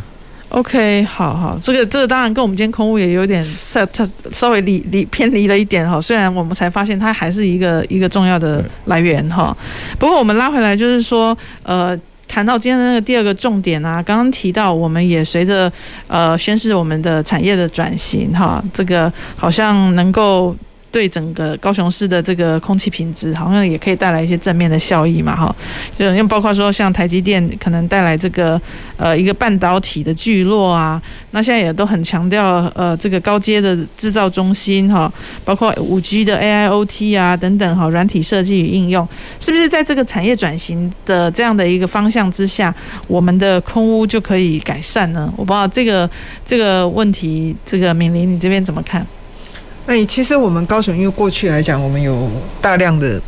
[0.51, 3.87] OK，好好，这个这个当然跟我们今天空屋也有点稍
[4.33, 6.01] 稍微离离偏离了一点哈。
[6.01, 9.55] 虽然我们才发现它还是一个一个重要的来源哈。
[9.99, 11.95] 不过我们拉回来就是说，呃，
[12.27, 15.71] 谈到今天的那个第二个重点啊，刚刚提到我们也随着
[16.07, 20.57] 呃宣示我们的产业的转型哈，这个好像能够。
[20.91, 25.55] 对整个高雄市的这个空气品质，好像也可以带来一些正面的效益嘛，哈，
[25.99, 28.61] 就因为包括说像台积电可能带来这个
[28.97, 31.01] 呃一个半导体的聚落啊，
[31.33, 35.13] 那现在也都很强调呃这个高阶的制造中心哈，
[35.45, 39.07] 包括五 G 的 AIoT 啊等等哈，软体设计与应用，
[39.39, 42.75] 是不是在这个产业转型的这样的一个方向之下，
[43.07, 45.31] 我们的空污就可以改善呢？
[45.37, 46.09] 我不知道这个
[46.47, 49.07] 这个问题，这个敏玲你这边怎么看？
[49.89, 52.31] 哎，其实我们高雄，因为过去来讲，我们有
[52.61, 53.19] 大量的。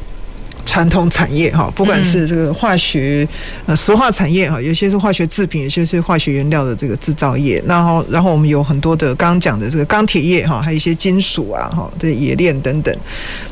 [0.66, 3.26] 传统产业哈，不管是这个化学
[3.66, 7.62] 呃石化产业哈，有些是化学制品，有些是化学原料的这个制造业。
[7.66, 12.96] 然后，然后我们有很多的刚刚讲的这个钢铁业哈，还有一些金属啊哈，这冶炼等等。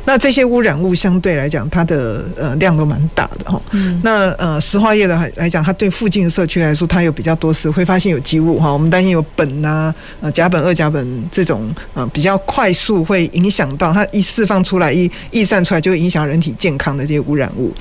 [0.04, 3.60] 那这些污染物相对来讲，它的呃量都蛮大的哈。
[4.02, 8.72] 那呃石化业的来讲，它对附近的社区来说，它有比较多是挥发性有机物哈。
[8.72, 17.08] 我们担心有苯呐、呃甲苯、二甲苯这种呃比较快速会影响到它一释放出来一逸散出来，就会影响人体健康的。
[17.08, 17.72] 这些污染物，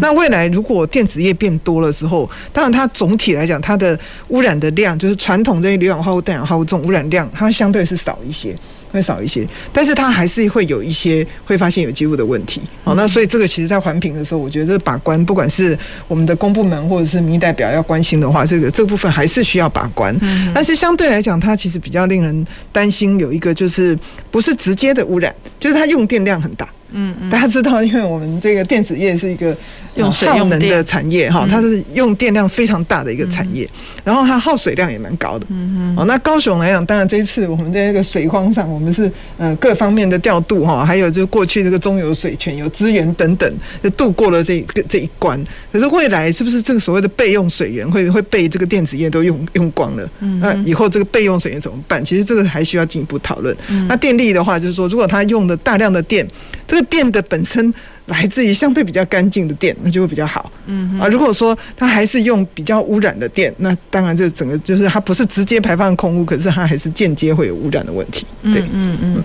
[0.00, 3.98] 那未来如果电子业变多了之后，当然它总体来讲，它的
[4.28, 8.56] 污染的量，就是传统这些硫氧化物、氮氧化物这种污染量，它相对是少一些，
[8.92, 12.60] 会少一些，但是它还是会有一些会发现有机物的问题。
[12.84, 20.16] 好，那所以这个其实在环评的时候，我觉得这把关，不管是我们的公部门或者是民意代表要关心的话，这个这个部分还是需要把关。
[20.54, 23.98] 但是相对来讲，它其实比较令人担心，有一个就是
[24.30, 26.68] 不是直接的污染，就是它用电量很大。
[26.92, 29.56] 嗯，大家知道，因为我们这个电子业是一个
[29.96, 33.68] 用耗能的产业哈，它是用电量非常大的一个产业，
[34.04, 35.46] 然后它耗水量也蛮高的。
[35.48, 35.96] 嗯嗯。
[35.96, 43.50] 哦，那高雄来讲，当然这一次我们在这个水荒上，我们是呃各方面的调度哈，还有就过去这个中游水权有资源等等，
[43.82, 45.42] 就度过了这个这一关。
[45.72, 50.08] 可是未来是不是这个所谓的备用水源会会被这个电子业都用用光了？
[50.20, 50.40] 嗯。
[50.40, 52.04] 那以后这个备用水源怎么办？
[52.04, 53.56] 其实这个还需要进一步讨论。
[53.88, 56.26] 那电力的话，就是说如果它用的大量的电。
[56.68, 57.72] 这个电的本身
[58.06, 60.50] 来自于相对比较干净的电，那就会比较好。
[60.66, 68.24] 嗯啊，如果说它还是用比较污染的电，那当然这整个就是它不是直接排放空污，可是它还是间接会有污染的问题。
[68.42, 69.22] 对，嗯嗯，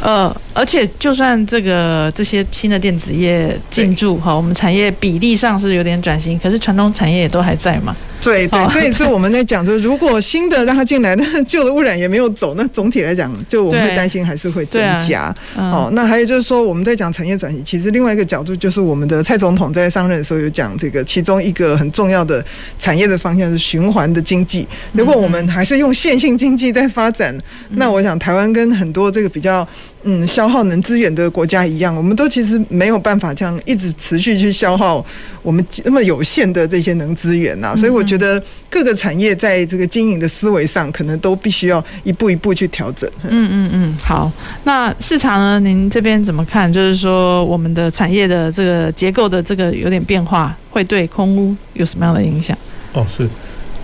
[0.00, 7.94] 呃，而且就算这个这些新的电子业进驻哈，我们产业比例上是有点转型，可是传统产业也都还在嘛。
[8.22, 15.34] 对对，这也是我们在讲，就是如果新的让它进来，那旧的污染也没有走，那总体来讲，就我们会担心还是会增加。
[15.56, 22.44] 哦，那还有就是说，我们在讲产业转型，其实另外一个角度就是我们的蔡总统在上任的时候有讲，这个其中一个很重要的
[22.80, 24.66] 产业的方向是循环的经济。
[24.92, 27.36] 如果我们还是用线性经济在发展，
[27.70, 29.66] 那我想台湾跟很多这个比较。
[30.06, 35.04] 嗯消耗能资源的国家一样，我们都其实没有办法这样一直持续去消耗
[35.42, 37.74] 我们那么有限的这些能资源呐。
[37.76, 43.10] 所以我觉得各个产业在这个经营的思维上，可能都必须要一步一步去调整。
[43.24, 44.30] 嗯嗯嗯，好。
[44.64, 45.60] 那市场呢？
[45.60, 46.72] 您这边怎么看？
[46.72, 52.56] 就是说我们的产业的这个结构的这个有点变化，会对空屋有什么样的影响？
[52.92, 53.28] 哦，是。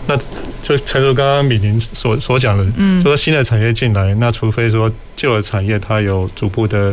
[0.05, 0.19] 那
[0.61, 4.91] 就诚如刚刚敏玲所所讲的，嗯，就说新的产业进来，那除非说
[5.23, 6.93] 旧的产业它有逐步的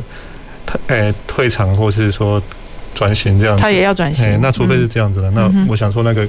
[0.68, 2.40] 退诶退场，或是说
[2.94, 4.40] 转型这样子，它也要转型。
[4.40, 6.28] 那除非是这样子的，那我想说那个，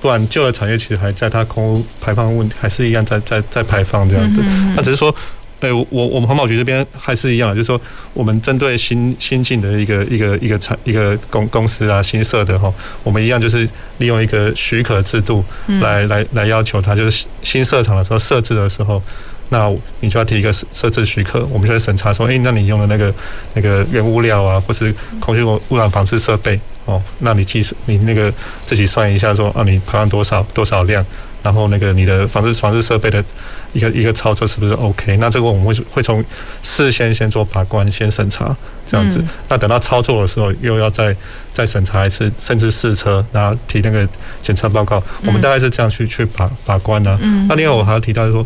[0.00, 4.40] 不然旧的产业其实还在，它空排放问题还是一样在在在排放这样子，
[4.76, 5.12] 那只是说。
[5.58, 7.80] 对，我我们环保局这边还是一样，就是说，
[8.12, 12.70] 我们针对新新进的一个一个一个产一个公公司啊，新设的哈，
[13.02, 13.66] 我们一样就是
[13.96, 15.42] 利用一个许可制度
[15.80, 19.02] 来来来要求它，就是新设厂的时候设置的时候，
[19.48, 23.14] 那你就要提一个设置许可，我们就会审查说，哎，那你用的那个
[23.54, 28.32] 那个原物料啊，或是空气污染防治设备哦，那你计你那个
[28.62, 31.04] 自己算一下说，啊，你排放多少多少量。
[31.42, 33.24] 然后那个你的防治防治设备的
[33.72, 35.16] 一个一个操作是不是 OK？
[35.18, 36.24] 那这个我们会会从
[36.64, 39.22] 事先先做把关，先审查这样子。
[39.48, 41.14] 那等到操作的时候，又要再
[41.52, 44.08] 再审查一次，甚至试车，然后提那个
[44.42, 45.00] 检测报告。
[45.24, 47.16] 我们大概是这样去去把把关呢。
[47.48, 48.44] 那另外我还要提到说，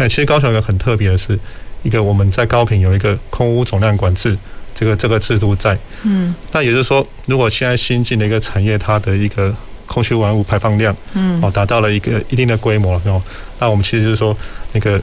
[0.00, 1.38] 哎，其实高雄有个很特别的是，
[1.82, 4.34] 一个我们在高屏有一个空污总量管制
[4.74, 5.76] 这个这个制度在。
[6.04, 6.34] 嗯。
[6.52, 13.22] 那也就是说，如果现在新进的一个产业，它的一个空气污染物排放量，嗯，哦，达到了一个一定的规模，哦，
[13.58, 14.34] 那我们其实就是说，
[14.72, 14.98] 那个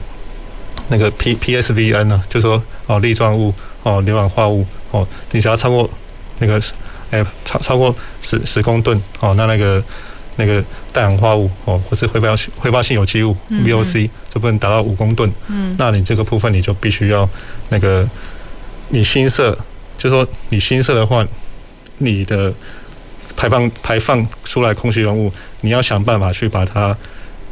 [0.88, 5.88] 那个 P PSVN 呢，就是说，哦，粒状物，哦，硫氧化物，哦，你只要超过
[6.40, 6.60] 那个，
[7.12, 9.80] 哎，超超过十十公吨，哦，那那个
[10.38, 17.28] 那个氮氧化物，哦，或是挥发性挥发性有机物 VOC 这部分达到五公吨，嗯，那你这个部分你就必须要
[17.68, 18.08] 那个，
[18.88, 19.52] 你新设，
[19.98, 21.22] 就是说你新设的话，
[21.98, 22.50] 你的。
[23.40, 26.96] 排放排放出来空气溶物，你要想办法去把它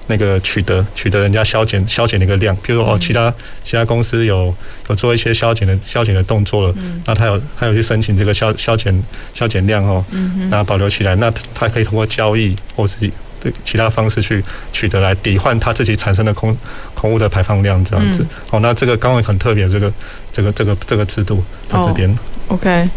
[0.09, 3.33] 那个取得取得人家消减消减的一个量，譬如说哦，其他
[3.65, 4.55] 其他公司有
[4.89, 9.03] 有做一些消减的消减的动作了，那他有他有去申请这个消消减
[9.35, 10.05] 消减量哦，
[10.51, 12.97] 那保留起来，那他可以通过交易或是
[13.41, 14.43] 对其他方式去
[14.73, 16.57] 取得来抵换他自己产生的空
[16.95, 18.25] 空污的排放量这样子。
[18.51, 19.93] 哦，那这个刚刚很特别，这个
[20.33, 22.19] 这个这个这个制度在这边。
[22.49, 22.89] OK。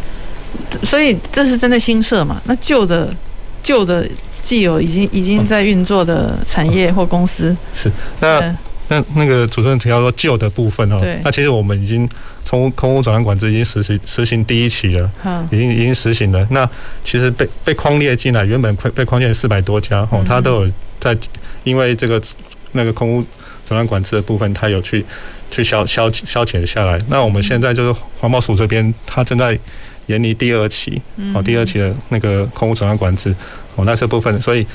[0.82, 2.42] 所以这是针对新设嘛？
[2.46, 3.14] 那旧的
[3.62, 4.10] 旧的
[4.42, 7.56] 既有已经已经在运作的产业或公司。
[7.74, 7.92] 是。
[8.20, 8.56] 那
[8.88, 12.10] 那那个主持人提到说旧的部分哦，那其实我们已经
[12.44, 15.12] 从空污总量管制已经实行实行第一期了，
[15.52, 16.48] 已经已经实行了。
[16.50, 16.68] 那
[17.04, 21.16] 其实被被框列进来，原本被框列四百多家哦，它都有在
[21.64, 22.20] 因为这个
[22.72, 23.26] 那个空污
[23.66, 25.06] 总量管制的部分，它有去
[25.52, 27.00] 去消消消减下来。
[27.10, 29.58] 那我们现在就是环保署这边，它正在。
[30.10, 31.00] 研拟第二期，
[31.36, 33.32] 哦，第二期的那个空污总量管制，
[33.80, 34.66] 哦，那这部分，所以，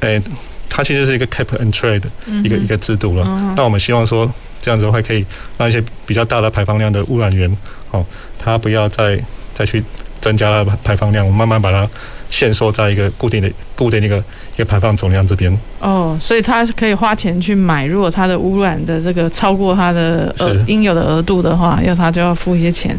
[0.00, 0.22] 诶，
[0.68, 2.08] 它其实是一个 cap and trade 的
[2.44, 3.24] 一个一个制度了。
[3.56, 5.24] 那我们希望说，这样子的话，可以
[5.58, 7.50] 让一些比较大的排放量的污染源，
[7.90, 8.04] 哦，
[8.38, 9.18] 它不要再
[9.52, 9.82] 再去
[10.20, 11.88] 增加了排放量，我们慢慢把它
[12.30, 14.16] 限缩在一个固定的固定的一个
[14.54, 15.56] 一个排放总量这边。
[15.80, 22.98] 哦，所以它是可以花钱去买，如果它的污染的这个超过它的额应有的额度的话，要它就要付一些钱。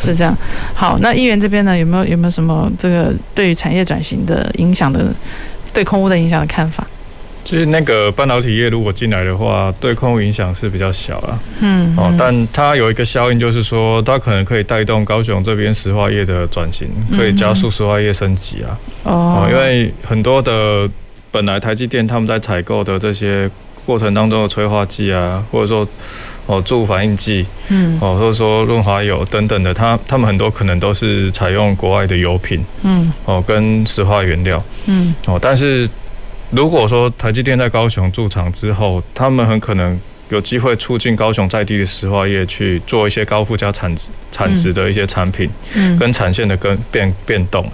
[0.00, 0.36] 是这样，
[0.74, 5.12] 好，那议员这边呢，有没有有没有什么这个对于产业转型的影响的，
[5.74, 6.86] 对空污的影响的看法？
[7.44, 20.88] 其实那个半导体业如果进来的话，对空污影响是比较小了，嗯，哦，但它有一个效应，就是说它可能可以带动高雄这边石化业的转型，可以加速石化业升级啊，哦，因为很多的
[21.30, 23.50] 本来台积电他们在采购的这些
[23.86, 25.86] 过程当中的催化剂啊，或者说。
[26.50, 35.88] 哦，助反应剂，嗯，哦，或者说润滑油等等的，它他们很多可能都是采用国外的油品，嗯，哦，跟石化原料，嗯，哦，但是
[36.50, 39.96] 如果说台积电在高雄驻厂之后，他们很可能
[40.30, 47.72] 有机会促进高雄在地的石化业去做一些高附加产值产值的一些产品，嗯，跟产线的跟变变动了。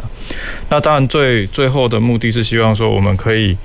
[0.68, 3.57] 那当然最最后的目的是希望说我们可以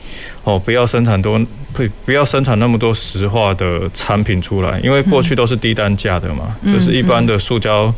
[0.44, 1.42] 哦不要生产多。
[1.74, 7.92] 不不要生产那么多石化的产品出来，因为过去都是低单价的嘛，嗯、就是一般的塑胶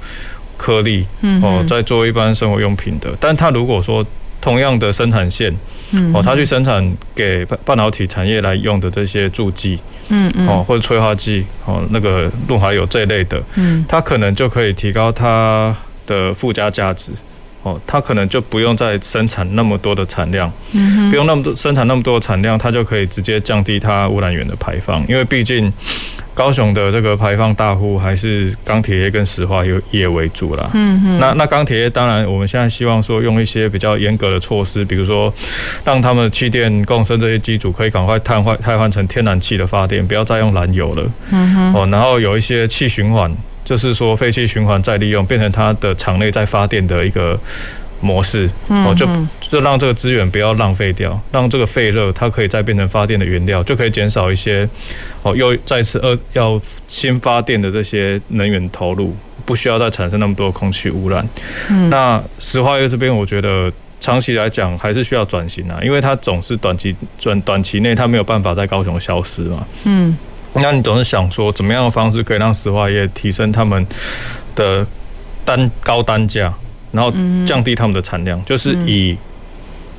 [0.56, 3.10] 颗粒，嗯、哦，在做一般生活用品的。
[3.20, 4.06] 但它如果说
[4.44, 5.50] 同样的生产线，
[6.14, 6.86] 哦，他去生产
[7.16, 9.80] 给半导体产业来用的这些助剂，
[10.10, 15.74] 嗯嗯，哦，或者催化剂，哦，那个润滑油这一类的，嗯，它可能就可以提高它
[16.06, 17.14] 的附加价值。
[17.62, 25.00] 哦，它可能就不用再生产那么多的产量，嗯，不用那么多生产那么多的产量，它就可以直接降低它污染源的排放。
[25.08, 25.72] 因为毕竟
[26.34, 30.70] 高雄的这个排放大户还是钢铁业跟石化业为主啦。
[30.74, 31.20] 嗯哼。
[31.20, 35.34] 那那钢铁业当然我们现在希望说用一些比较严格的措施，比如说
[35.86, 41.04] 让他们的气电共生这些机组可以赶快碳换汰换成天然气的发电，不要再用燃油了。
[41.32, 41.74] 嗯哼。
[41.74, 43.32] 哦，然后有一些气循环，
[43.64, 47.40] 就是说废气循环再利用，变成它的厂内再发电的一个
[48.04, 48.50] 模式。
[48.68, 49.08] 哦，就
[49.40, 54.68] 就让这个资源不要浪费掉，让这个废热它可以再变成发电的原料，就可以减少一些。
[55.22, 61.26] 哦，又再次呃要新发电的这些能源投入，不需要再产生那么多空气污染。
[61.70, 69.66] 嗯，那石化业这边，我觉得长期来讲还是需要转型啊，因为它总是短期短短期内它没有办法在高雄消失嘛。
[69.86, 70.18] 嗯，
[70.56, 73.88] 那你总是想说，怎么样的方式可以让石化业提升他们
[74.56, 74.86] 的
[75.46, 76.54] 单高单价，
[76.94, 77.12] 然后
[77.46, 79.18] 降低他们的产量，就是以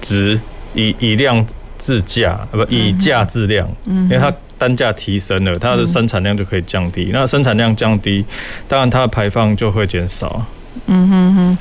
[0.00, 0.40] 值
[0.74, 1.46] 以以量
[1.78, 4.32] 制价，不以价制量，因为它。
[4.56, 7.10] 单价提升了，它的生产量就可以降低。
[7.12, 8.24] 那生产量降低，
[8.68, 10.46] 当然它的排放就会减少。
[10.86, 11.58] 嗯哼哼。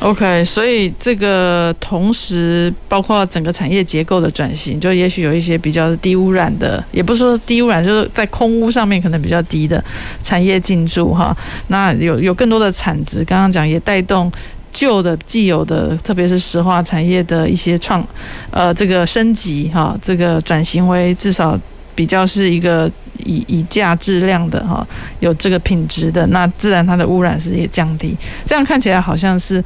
[0.00, 9.82] OK，所以这个同时包括整个产业结构的转型，就也许有一些比较低污染的，也不是说低污染，就是在空污上面可能比较低的
[10.22, 11.34] 产业进驻哈。
[11.68, 14.30] 那有有更多的产值，刚刚讲也带动
[14.72, 18.06] 旧的既有的，特别是石化产业的一些创
[18.50, 21.58] 呃这个升级哈，这个转型为至少。
[21.96, 22.90] 比较是一个
[23.24, 24.86] 以以价质量的哈，
[25.20, 28.16] 有这个品质的，那自然它的污染是也降低。
[28.46, 29.62] 这样看起来好像是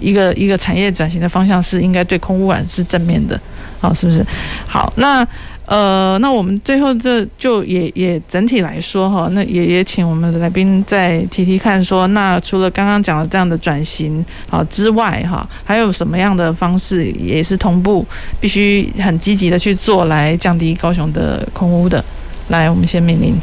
[0.00, 3.40] 一个一个产业转型的方向是应该对空污染是正面的，
[3.80, 4.24] 好，是不是？
[4.66, 5.26] 好，那。
[5.66, 18.06] 呃，那我们最后这就也也整体来说哈，那也也请我们的来宾再提提看说，那除了刚刚讲的这样的转型啊之外哈，还有什么样的方式也是同步
[18.38, 22.04] 必须很积极的去做来降低高雄的空污的？
[22.48, 23.34] 来，我们先命令。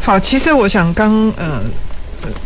[0.00, 1.62] 好，其实我想刚呃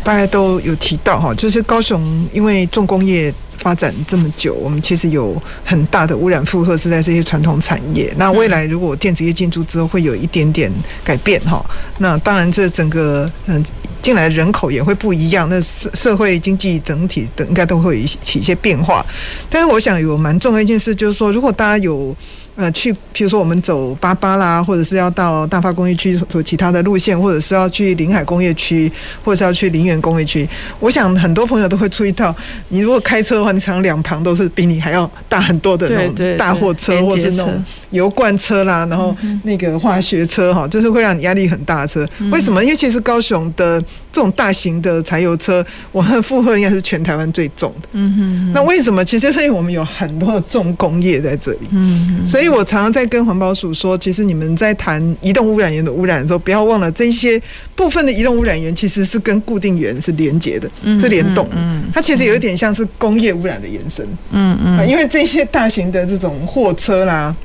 [0.03, 3.33] 大家都有提到哈，就是高雄因为重工业。
[3.57, 8.11] 发展这么久，我们其实有很大的污染负荷是在这些传统产业。
[8.17, 10.71] 那未来如果电子业进驻之后，会有一点点
[11.03, 11.63] 改变哈。
[11.99, 13.63] 那当然，这整个嗯
[14.01, 19.05] 进来人口也会不一样，那社社会经济整体的应该都会起一些变化。
[19.47, 22.15] 但是我想有蛮重要一件事，就是说，如果大家有。
[22.61, 28.91] 呃，去，譬如说我们走八八啦，或者是要到大发工业区走其他的路线，或者是要去临海工业区，
[29.23, 30.47] 或者是要去林园工业区。
[30.79, 32.35] 我想很多朋友都会注意到，
[32.67, 42.07] 你如果开车的话，你常常两旁都是比你还要大很多的那种大货车，或者是那种油罐车啦，然后那个化学车哈，就是会让你压力很大的车。
[42.31, 42.63] 为什么？
[42.63, 43.83] 因为其实高雄的。
[44.11, 47.89] 这种大型的柴油车，我们的负荷应该是全台湾最重的。
[47.93, 48.51] 嗯哼。
[48.53, 49.03] 那为什么？
[49.05, 51.59] 其实是因为我们有很多的重工业在这里。
[51.71, 52.25] 嗯。
[52.27, 57.41] 所以我常常在跟环保署说，其实你们在谈移动污染源的污染的时候，不要忘了这些
[57.75, 61.55] 部分的移动污染源其实是跟固定源是连接的，是联动的。
[61.57, 61.83] 嗯。
[61.93, 64.05] 它其实有一点像是工业污染的延伸。
[64.31, 64.87] 嗯嗯。
[64.87, 67.35] 因为这些大型的这种货车啦。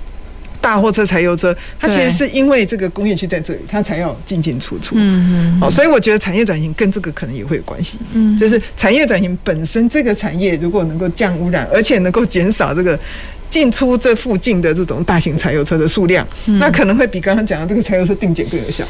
[0.66, 4.96] 大货车、柴油车，它其实是因为这个工业区在这里，它才要进进出出。
[4.98, 5.00] 嗯
[5.30, 5.62] 嗯。
[5.62, 7.96] 哦，所以我觉得产业转型跟这个可能也会有关系。
[8.12, 12.98] 嗯，就是产业转型本身，这个产业如果能够降污染，而且能够减少这个。
[13.48, 18.84] 进出这附近的这种大型柴油车的数量，嗯、那可能会比刚刚讲的这个柴油车定检更有效，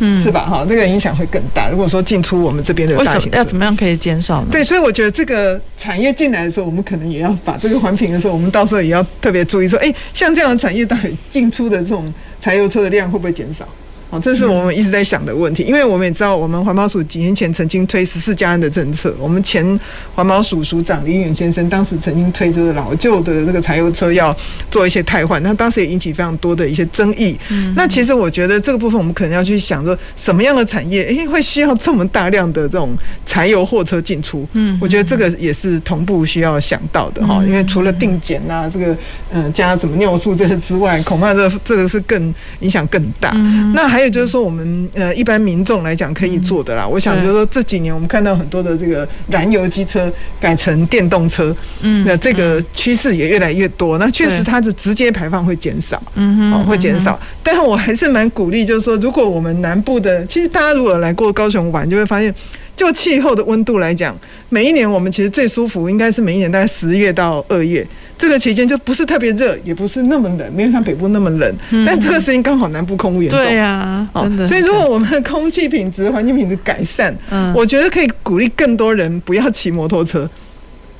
[0.00, 0.46] 嗯，是吧？
[0.46, 1.68] 哈，这个影响会更大。
[1.68, 4.48] 如果说进出我们这边的大型车，要怎么样可以减少呢？
[4.50, 13.66] 对，所以我觉得这个产业进来的时候，我们可能也要把这个环评的时候，我们到时候也要特别注意说，哎，像这样的产业，到底进出的这种柴油车的量会不会减少？
[14.10, 19.14] 哦，这是我们一直在想的问题，因为我们也知道，我们环保署几年前曾经推十四加 N 的政策。
[19.20, 19.78] 我们前
[20.14, 24.34] 环保署署长林远先生当时曾经推，就是老旧的这个柴油车要
[24.70, 27.36] 做一些汰换，那当时也引起非常多的一些争议。
[27.76, 32.96] 那其实我觉得这个部分我们可能要去想说，什么样的产业诶会需要这么大量的这种
[33.26, 34.48] 柴油货车进出？
[34.54, 38.96] 嗯，我觉得这个也是同步需要想到的哈，因为除了定检呐，这个
[39.30, 43.32] 嗯加什么尿素这些之外，恐怕这这个是更影响更大。
[43.74, 43.97] 那还。
[43.98, 46.86] 还有就是说，我们呃一般民众来讲可以做的啦。
[46.86, 50.08] 我想就是说，这几年我们看到很多的这个燃油机车
[50.40, 53.98] 改成电动车，嗯，那这个趋势也越来越多。
[53.98, 57.18] 那确实它的直接排放会减少，嗯哼，会减少。
[57.42, 62.32] 但是我还是蛮鼓励，就是说，如果我们南部的，其实大家如果来过高雄玩，就会发现，
[62.76, 64.16] 就气候的温度来讲，
[64.48, 67.84] 每一年我们其实最舒服应该是每一年大概十月到二月。
[68.18, 71.54] 这个期间就不是特别热，也不是那么冷，没有像北部那么冷。
[71.70, 74.44] 嗯、但这个时间刚好南部空污严重，对呀、啊，真的。
[74.44, 80.28] 所以如果我们的空气品质、环境品质改善，嗯，我觉得可以鼓励更多人不要骑摩托车。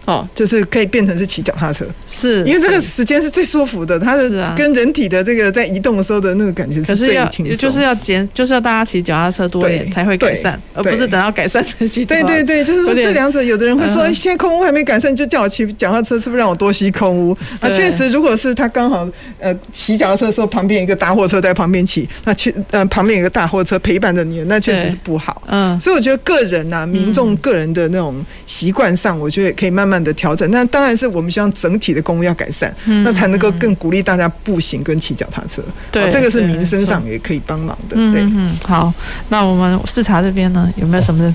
[0.09, 12.07] 哦，就是可以变成是骑脚踏车，是因为这个时间是最舒服的，它的跟人体的这个在移动的时候的那个感觉是最轻松，就是要减，就是要大家骑脚踏车多一点才会改善，而不是等到改善才骑。
[12.07, 17.37] 对对对，就是说这两者，有的人会说，哎，现在空污还没改善，就叫我骑脚踏车，是不是让我多吸空污？
[17.61, 19.07] 啊，确实，如果是他刚好
[19.39, 25.43] 呃骑脚踏车的时候旁边一个大货车在旁边骑，那去呃旁边有一个大货车陪伴着你，那确实是不好。
[25.49, 30.51] 嗯，所以我觉得个人呐，民众个人的那种习惯上，我觉得也可以慢慢的调整。
[30.51, 32.75] 那当然是我们希望整体的公务要改善，
[33.05, 35.63] 那才能够更鼓励大家步行跟骑脚踏车。
[35.91, 37.97] 对，这个是民生上也可以帮忙的。
[37.97, 38.93] 对，嗯，好，
[39.29, 41.35] 那我们视察这边呢，有没有什么？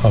[0.00, 0.10] 好，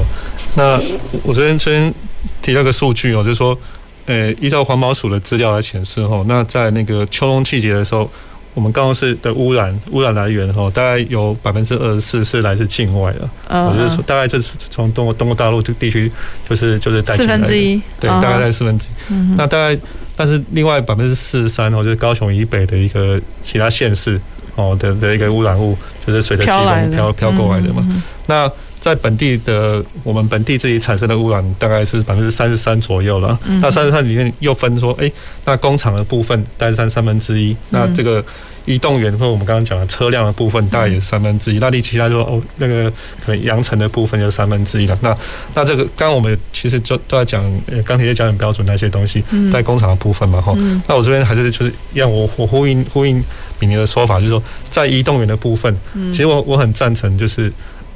[0.56, 0.80] 那
[1.24, 1.94] 我这边先
[2.42, 3.58] 提到个数据哦，就是说，
[4.06, 8.10] 呃，依照环保署的资料来显示哦，那在那个秋冬季节的时候。
[8.58, 13.30] 我们高雄市的污染污染来源哈，大概有百分之二十四是来自境外的。
[13.48, 16.12] 我觉得说大概这是从中国东大陆这个地区，
[16.50, 17.16] 就是就是带。
[17.16, 19.14] 四分之一，对，大概在四分之一。
[19.38, 19.80] 那大概，
[20.16, 24.20] 但是另外百分之四十三哦，就是高雄以北的一个其他县市
[24.56, 27.86] 哦的的一个污染物，就是随着季风飘飘过来的嘛。
[28.26, 33.38] 那在本地的我们本地自己产生的污染大概是百分之三十三左右了。
[33.62, 35.12] 那三十三里面又分说，哎，
[35.46, 37.56] 那工厂的部分大概占三分之一。
[37.70, 38.24] 那这个。
[38.68, 41.58] 移动员或我们刚刚讲的车辆的部分，大概也是三分之一。
[41.58, 42.92] 那你其他说哦，那个
[43.26, 45.00] 可能扬尘的部分就三分之一了。
[45.02, 45.18] 那
[45.56, 47.42] 那这个刚刚我们其实就都在讲
[47.86, 49.24] 钢铁业标准标准那些东西，
[49.54, 50.54] 在工厂的部分嘛哈。
[50.86, 53.24] 那我这边还是就是让我我呼应呼应
[53.62, 55.74] 敏宁的说法，就是说在移动员的部分，
[56.12, 57.50] 其实我我很赞成，就是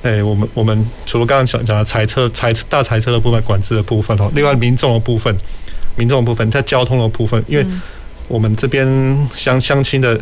[0.03, 5.35] 诶，我们我们除了刚刚讲讲的裁车裁大裁车的部分管制的部分哦，另外民众的部分，
[5.95, 7.65] 民众的部分在交通的部分，因为
[8.27, 8.87] 我们这边
[9.35, 10.19] 乡乡亲的。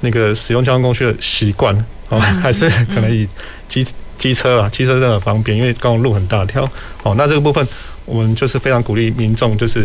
[0.00, 1.74] 那个使用交通工具的习惯
[2.08, 3.26] 哦，还是可能以
[3.68, 3.84] 机
[4.16, 6.62] 机车啊，机车真的方便，因为刚刚路很大条
[7.02, 7.16] 哦。
[7.18, 7.66] 那这个部分
[8.04, 9.84] 我们就是非常鼓励民众，就是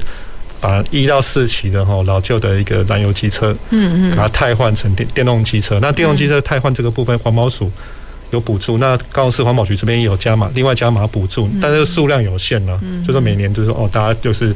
[0.62, 5.80] 把一到四期的哈老旧的一个燃油机车，嗯嗯，把它汰换成电电动机车。
[5.82, 7.72] 那电动机车汰换这个部分，环保署
[8.34, 14.54] 有补助，那高雄市环保局这边也有加码，另外加码补助，但是数量有限了，就是每年就是说哦，大家就是。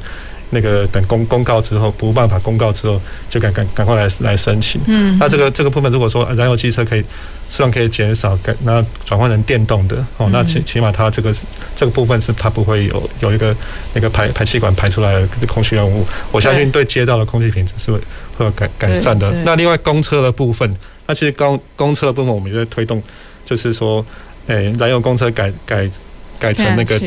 [0.50, 4.80] 那个等公公告之后，不办法公告之后，就赶赶赶快来来申请。
[4.88, 7.04] 嗯，那这个这个部分，如果说燃油汽车可以，
[7.50, 11.36] 虽然可以减少，改那转换成电动的哦，那起起码它这个
[11.76, 13.54] 这个部分是它不会有有一个
[13.94, 18.00] 那个排排气管排出来的空气污，我相信对街道的空气品质是会
[18.38, 19.30] 会有改改善的。
[19.44, 20.74] 那另外公车的部分，
[21.08, 23.04] 那其实公公车的部分我们也在推动，
[23.48, 24.06] 就是说，
[24.46, 25.90] 诶，燃油公车改改
[26.38, 27.00] 改成那个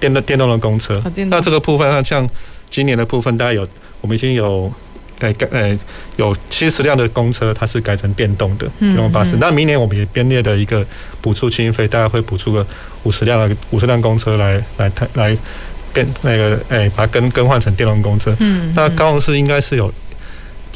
[0.00, 1.02] 电动电动的公车。
[1.28, 2.26] 那这个部分，那像。
[2.70, 3.66] 今年的部分大概有，
[4.02, 4.70] 我们已经有，
[5.20, 5.78] 诶改诶
[6.16, 9.36] 有七十辆的公车，它是改成电动的电动巴士。
[9.40, 10.84] 那明年我们也编列了一个
[11.22, 12.66] 补助经费，大概会补助个
[13.04, 15.34] 五十辆的五十辆公车来来来
[15.94, 18.36] 变那个诶把它更更换成电动公车。
[18.38, 19.90] 嗯，那高雄市应该是有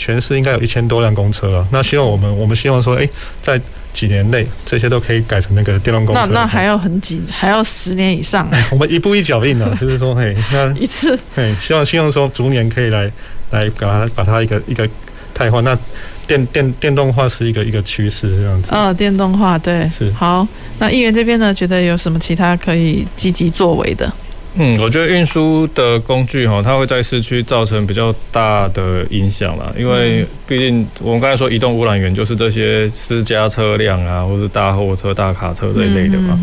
[0.02, 1.66] 全市应该有一千多辆公车了。
[1.70, 3.08] 那希望我们我们希望说，诶
[3.40, 3.60] 在。
[3.92, 6.20] 几年内这些都可以改成那个电动公车。
[6.22, 8.48] 那那还要很紧，还要十年以上。
[8.72, 13.04] 我们一步一脚印呢， 就是说，嘿，那一次，嘿，希望希望说逐年可以来
[13.50, 14.88] 来把它把它一个一个
[15.34, 15.62] 太换。
[15.62, 15.78] 那
[16.26, 18.74] 电电电动化是一个一个趋势这样子。
[18.74, 20.48] 哦，电动化对是好。
[20.78, 24.10] 那议员这边呢，觉得有什么其他可以积极作为的？
[24.54, 29.72] 嗯，我觉得运输的工具哈，它会在市区造成比较大的影响啦。
[29.78, 36.38] 因为毕竟我们刚才说移动污染源就是这些私家车辆啊，或是大货车、大卡车这一类的嘛。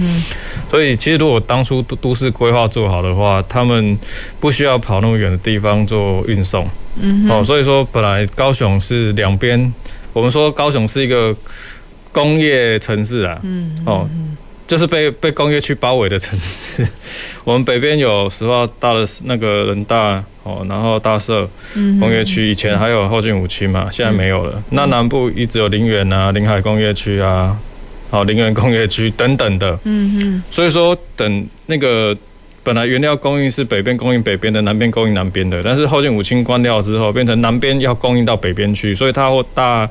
[0.72, 3.96] 所以其实如果当初都都市规划做好的话，他们
[4.40, 6.68] 不需要跑那么远的地方做运送。
[7.00, 9.72] 嗯，哦，所以说本来高雄是两边，
[10.14, 11.36] 我们说高雄是一个
[12.12, 13.40] 工业城市啊。
[13.44, 14.10] 嗯，哦。
[14.70, 16.88] 就是被被工业区包围的城市，
[17.44, 21.50] 我们北边有石化大的那个人大哦，然后大社
[22.00, 24.64] 工业区，以前还有后进五区嘛，现在没有了。
[24.70, 27.58] 那南部一直有林园啊、林海工业区啊、
[28.12, 29.72] 好林园工业区等等的。
[29.86, 30.44] 嗯嗯。
[30.52, 32.16] 所以说，等那个
[32.62, 39.90] 本来原料供应是北边供应北边的，南边供应南边的，但是后劲五区关掉之后，变成南边要供应到北边去，所以它会大。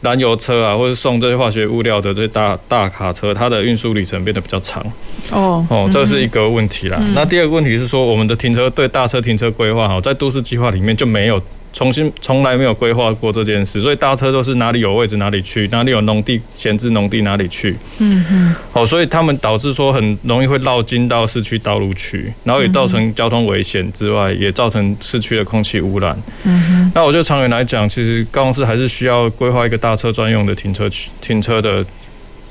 [0.00, 4.84] 燃油车啊，或者送这些化学物料的这些大大卡车，它的运输里程变得比较长。
[5.30, 6.98] 哦哦，这是一个问题啦。
[7.14, 11.42] 那第二个问题是说，我们的停车对大车停车规划哈，在都市计划里面就没有。
[11.72, 17.76] 重新从来没有规划过这件事，所以大车都是哪里有位置哪里去，哪里有农地闲置农地哪里去。
[17.98, 18.54] 嗯嗯。
[18.72, 26.16] 好，所以他们导致说很容易会绕进到市区道路去，然后也造成交通危险之外，也造成市区的空气污染。
[26.44, 26.92] 嗯哼。
[26.94, 31.84] 那我觉得长远来讲，其实高雄市还是需要规划一个大车专用的停车区、停车的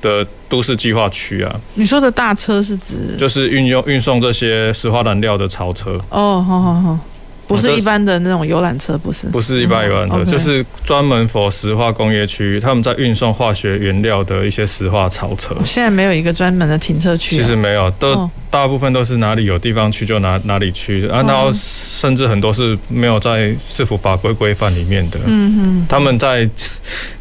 [0.01, 1.59] 的都市计划区啊。
[1.73, 3.15] 你说的大车是指？
[3.17, 5.99] 就是运用运送这些石化燃料的槽车。
[6.09, 6.99] 哦，好好好。
[7.47, 15.55] 不是一般的那种游览车，不是，不是一般游览车，嗯，就是专门 for 石化工业区，他们在运送化学原料的一些石化槽车。
[15.63, 25.17] 现在没有一个专门的停车区，啊，其实没有，都大部分都是哪里有地方去就哪哪里去啊，然后甚至很多是没有在市府法规规范里面的。
[25.25, 26.49] 嗯哼，他们在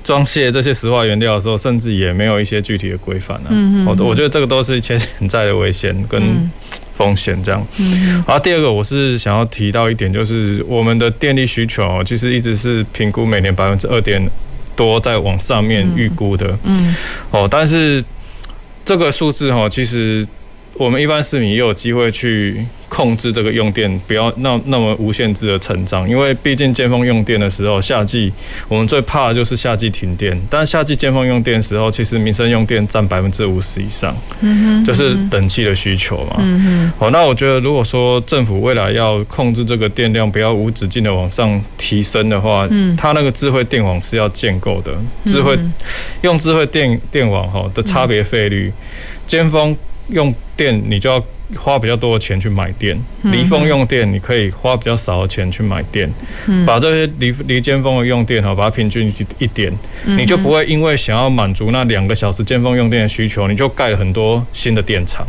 [0.03, 3.47] 装卸这些石化原料的时候，甚至也没有一些具体的规范啊。
[3.51, 6.51] 嗯哼，我我觉得这个都是一些潜在的危险跟。
[6.97, 14.21] 风险这样，嗯，然后第二个我是想要提到一点，就是我们的电力需求其实一直是评估每年百分之二点
[14.75, 16.95] 多在往上面预估的，嗯，
[17.31, 18.05] 哦，但是
[18.85, 20.27] 这个数字哈，其实
[20.75, 22.65] 我们一般市民也有机会去。
[22.89, 28.33] 控制这个用电不要那那么无限制的成长，因为毕竟尖峰用电的时候，夏季
[28.69, 30.41] 我们最怕的就是夏季停电。
[30.49, 34.17] 但夏季尖峰用电的时候，其实民生用电占百分之五十以上，
[34.87, 36.37] 就是冷气的需求嘛。
[36.97, 45.59] 好，那我觉得如果说政府未来要控制这个电量不要无止境的往上提升的话，它那个智慧电网是要建构的，智慧
[46.23, 48.73] 用智慧电电网哈的差别费率，
[49.27, 49.77] 尖峰
[50.11, 51.23] 用电你就要。
[51.55, 56.11] 花比较多的钱去买电，离峰用电你可以花比较少的钱去买电，
[56.67, 59.73] 把这些离离尖峰的用电哈，把它平均一点，
[60.05, 65.25] 你就不会因为想要满足那两个小时尖峰用电的需求，你就盖很多新的电厂。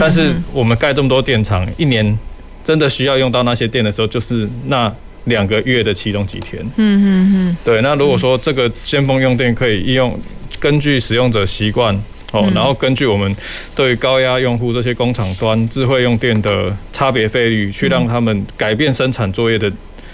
[0.00, 2.18] 但是我们盖这么多电厂，一年
[2.64, 4.92] 真的需要用到那些电的时候，就是那
[5.26, 6.60] 两个月的其中几天。
[6.76, 10.18] 嗯嗯对，那如果说这个尖峰用电可以应用，
[10.58, 11.96] 根据使用者习惯。
[12.34, 13.36] 哦，然后根据我们
[13.76, 19.70] 对高压用户这些工厂端智慧用电的差别费率，去让他们改变生产作业的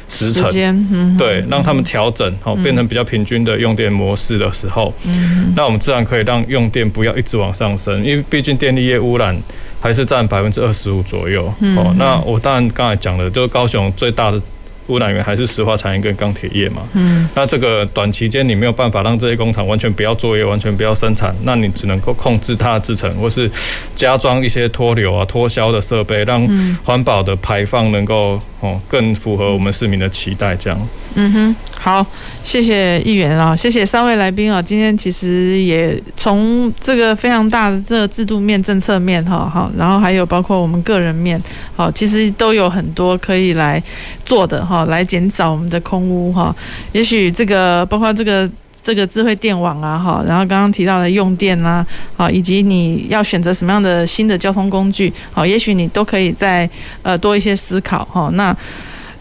[0.06, 4.92] 时程，对，让他们调整，好变成比较平均的用电模式的时候，
[5.56, 9.34] 那我们自然可以让用电不要一直往上升，因为毕竟电力业污染
[9.80, 11.46] 还是占百分之二十五左右。
[11.76, 14.38] 哦，那我当然刚才讲了就是高雄最大的。
[14.90, 23.48] 污染源还是石化产业跟钢铁业嘛，嗯，那这个短期间你没有办法让这些工厂完全不要作业，完全不要生产，那你只能够控制它的制成，或是
[23.94, 26.46] 加装一些脱硫啊、脱硝的设备，让
[26.84, 30.88] 环保的排放能够哦更符合我们市民的期待，这样。
[31.14, 32.06] 嗯哼，好，
[32.44, 41.42] 谢谢议员啊，谢谢三位来宾啊，今天其实也从这个非常大的这个制度面、政策面哈，好，然后还有包括我们个人面，
[41.74, 43.82] 好，其实都有很多可以来
[44.24, 46.54] 做的哈，来减少我们的空屋哈。
[46.92, 48.48] 也许这个包括这个
[48.82, 56.68] 这个智慧电网啊，哈，然后刚刚提到的用电啊，好，以及你要选择什么样的新的交通工具，好，也许你都可以再
[57.02, 58.30] 呃多一些思考哈。
[58.34, 58.56] 那。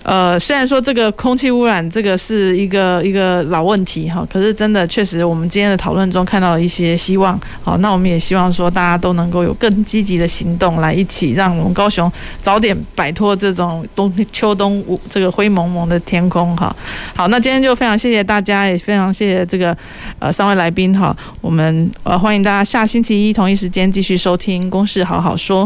[0.03, 7.39] 呃，虽然说这个空气污染这个是一个一个老问题哈，可是真的确实，我们今天的讨论中看到了一些希望。
[7.61, 16.75] 好，那我们也希望说大家都能够有更积极的行动，来一起让我们高雄早点摆脱这种冬秋冬这个灰蒙蒙的天空哈。
[17.15, 19.77] 好，那今天就非常谢谢大家，也非常谢谢这个
[20.17, 21.15] 呃三位来宾哈。
[21.41, 25.65] 我们呃欢迎大家下星期一同一时间继续收听《公事好好说》。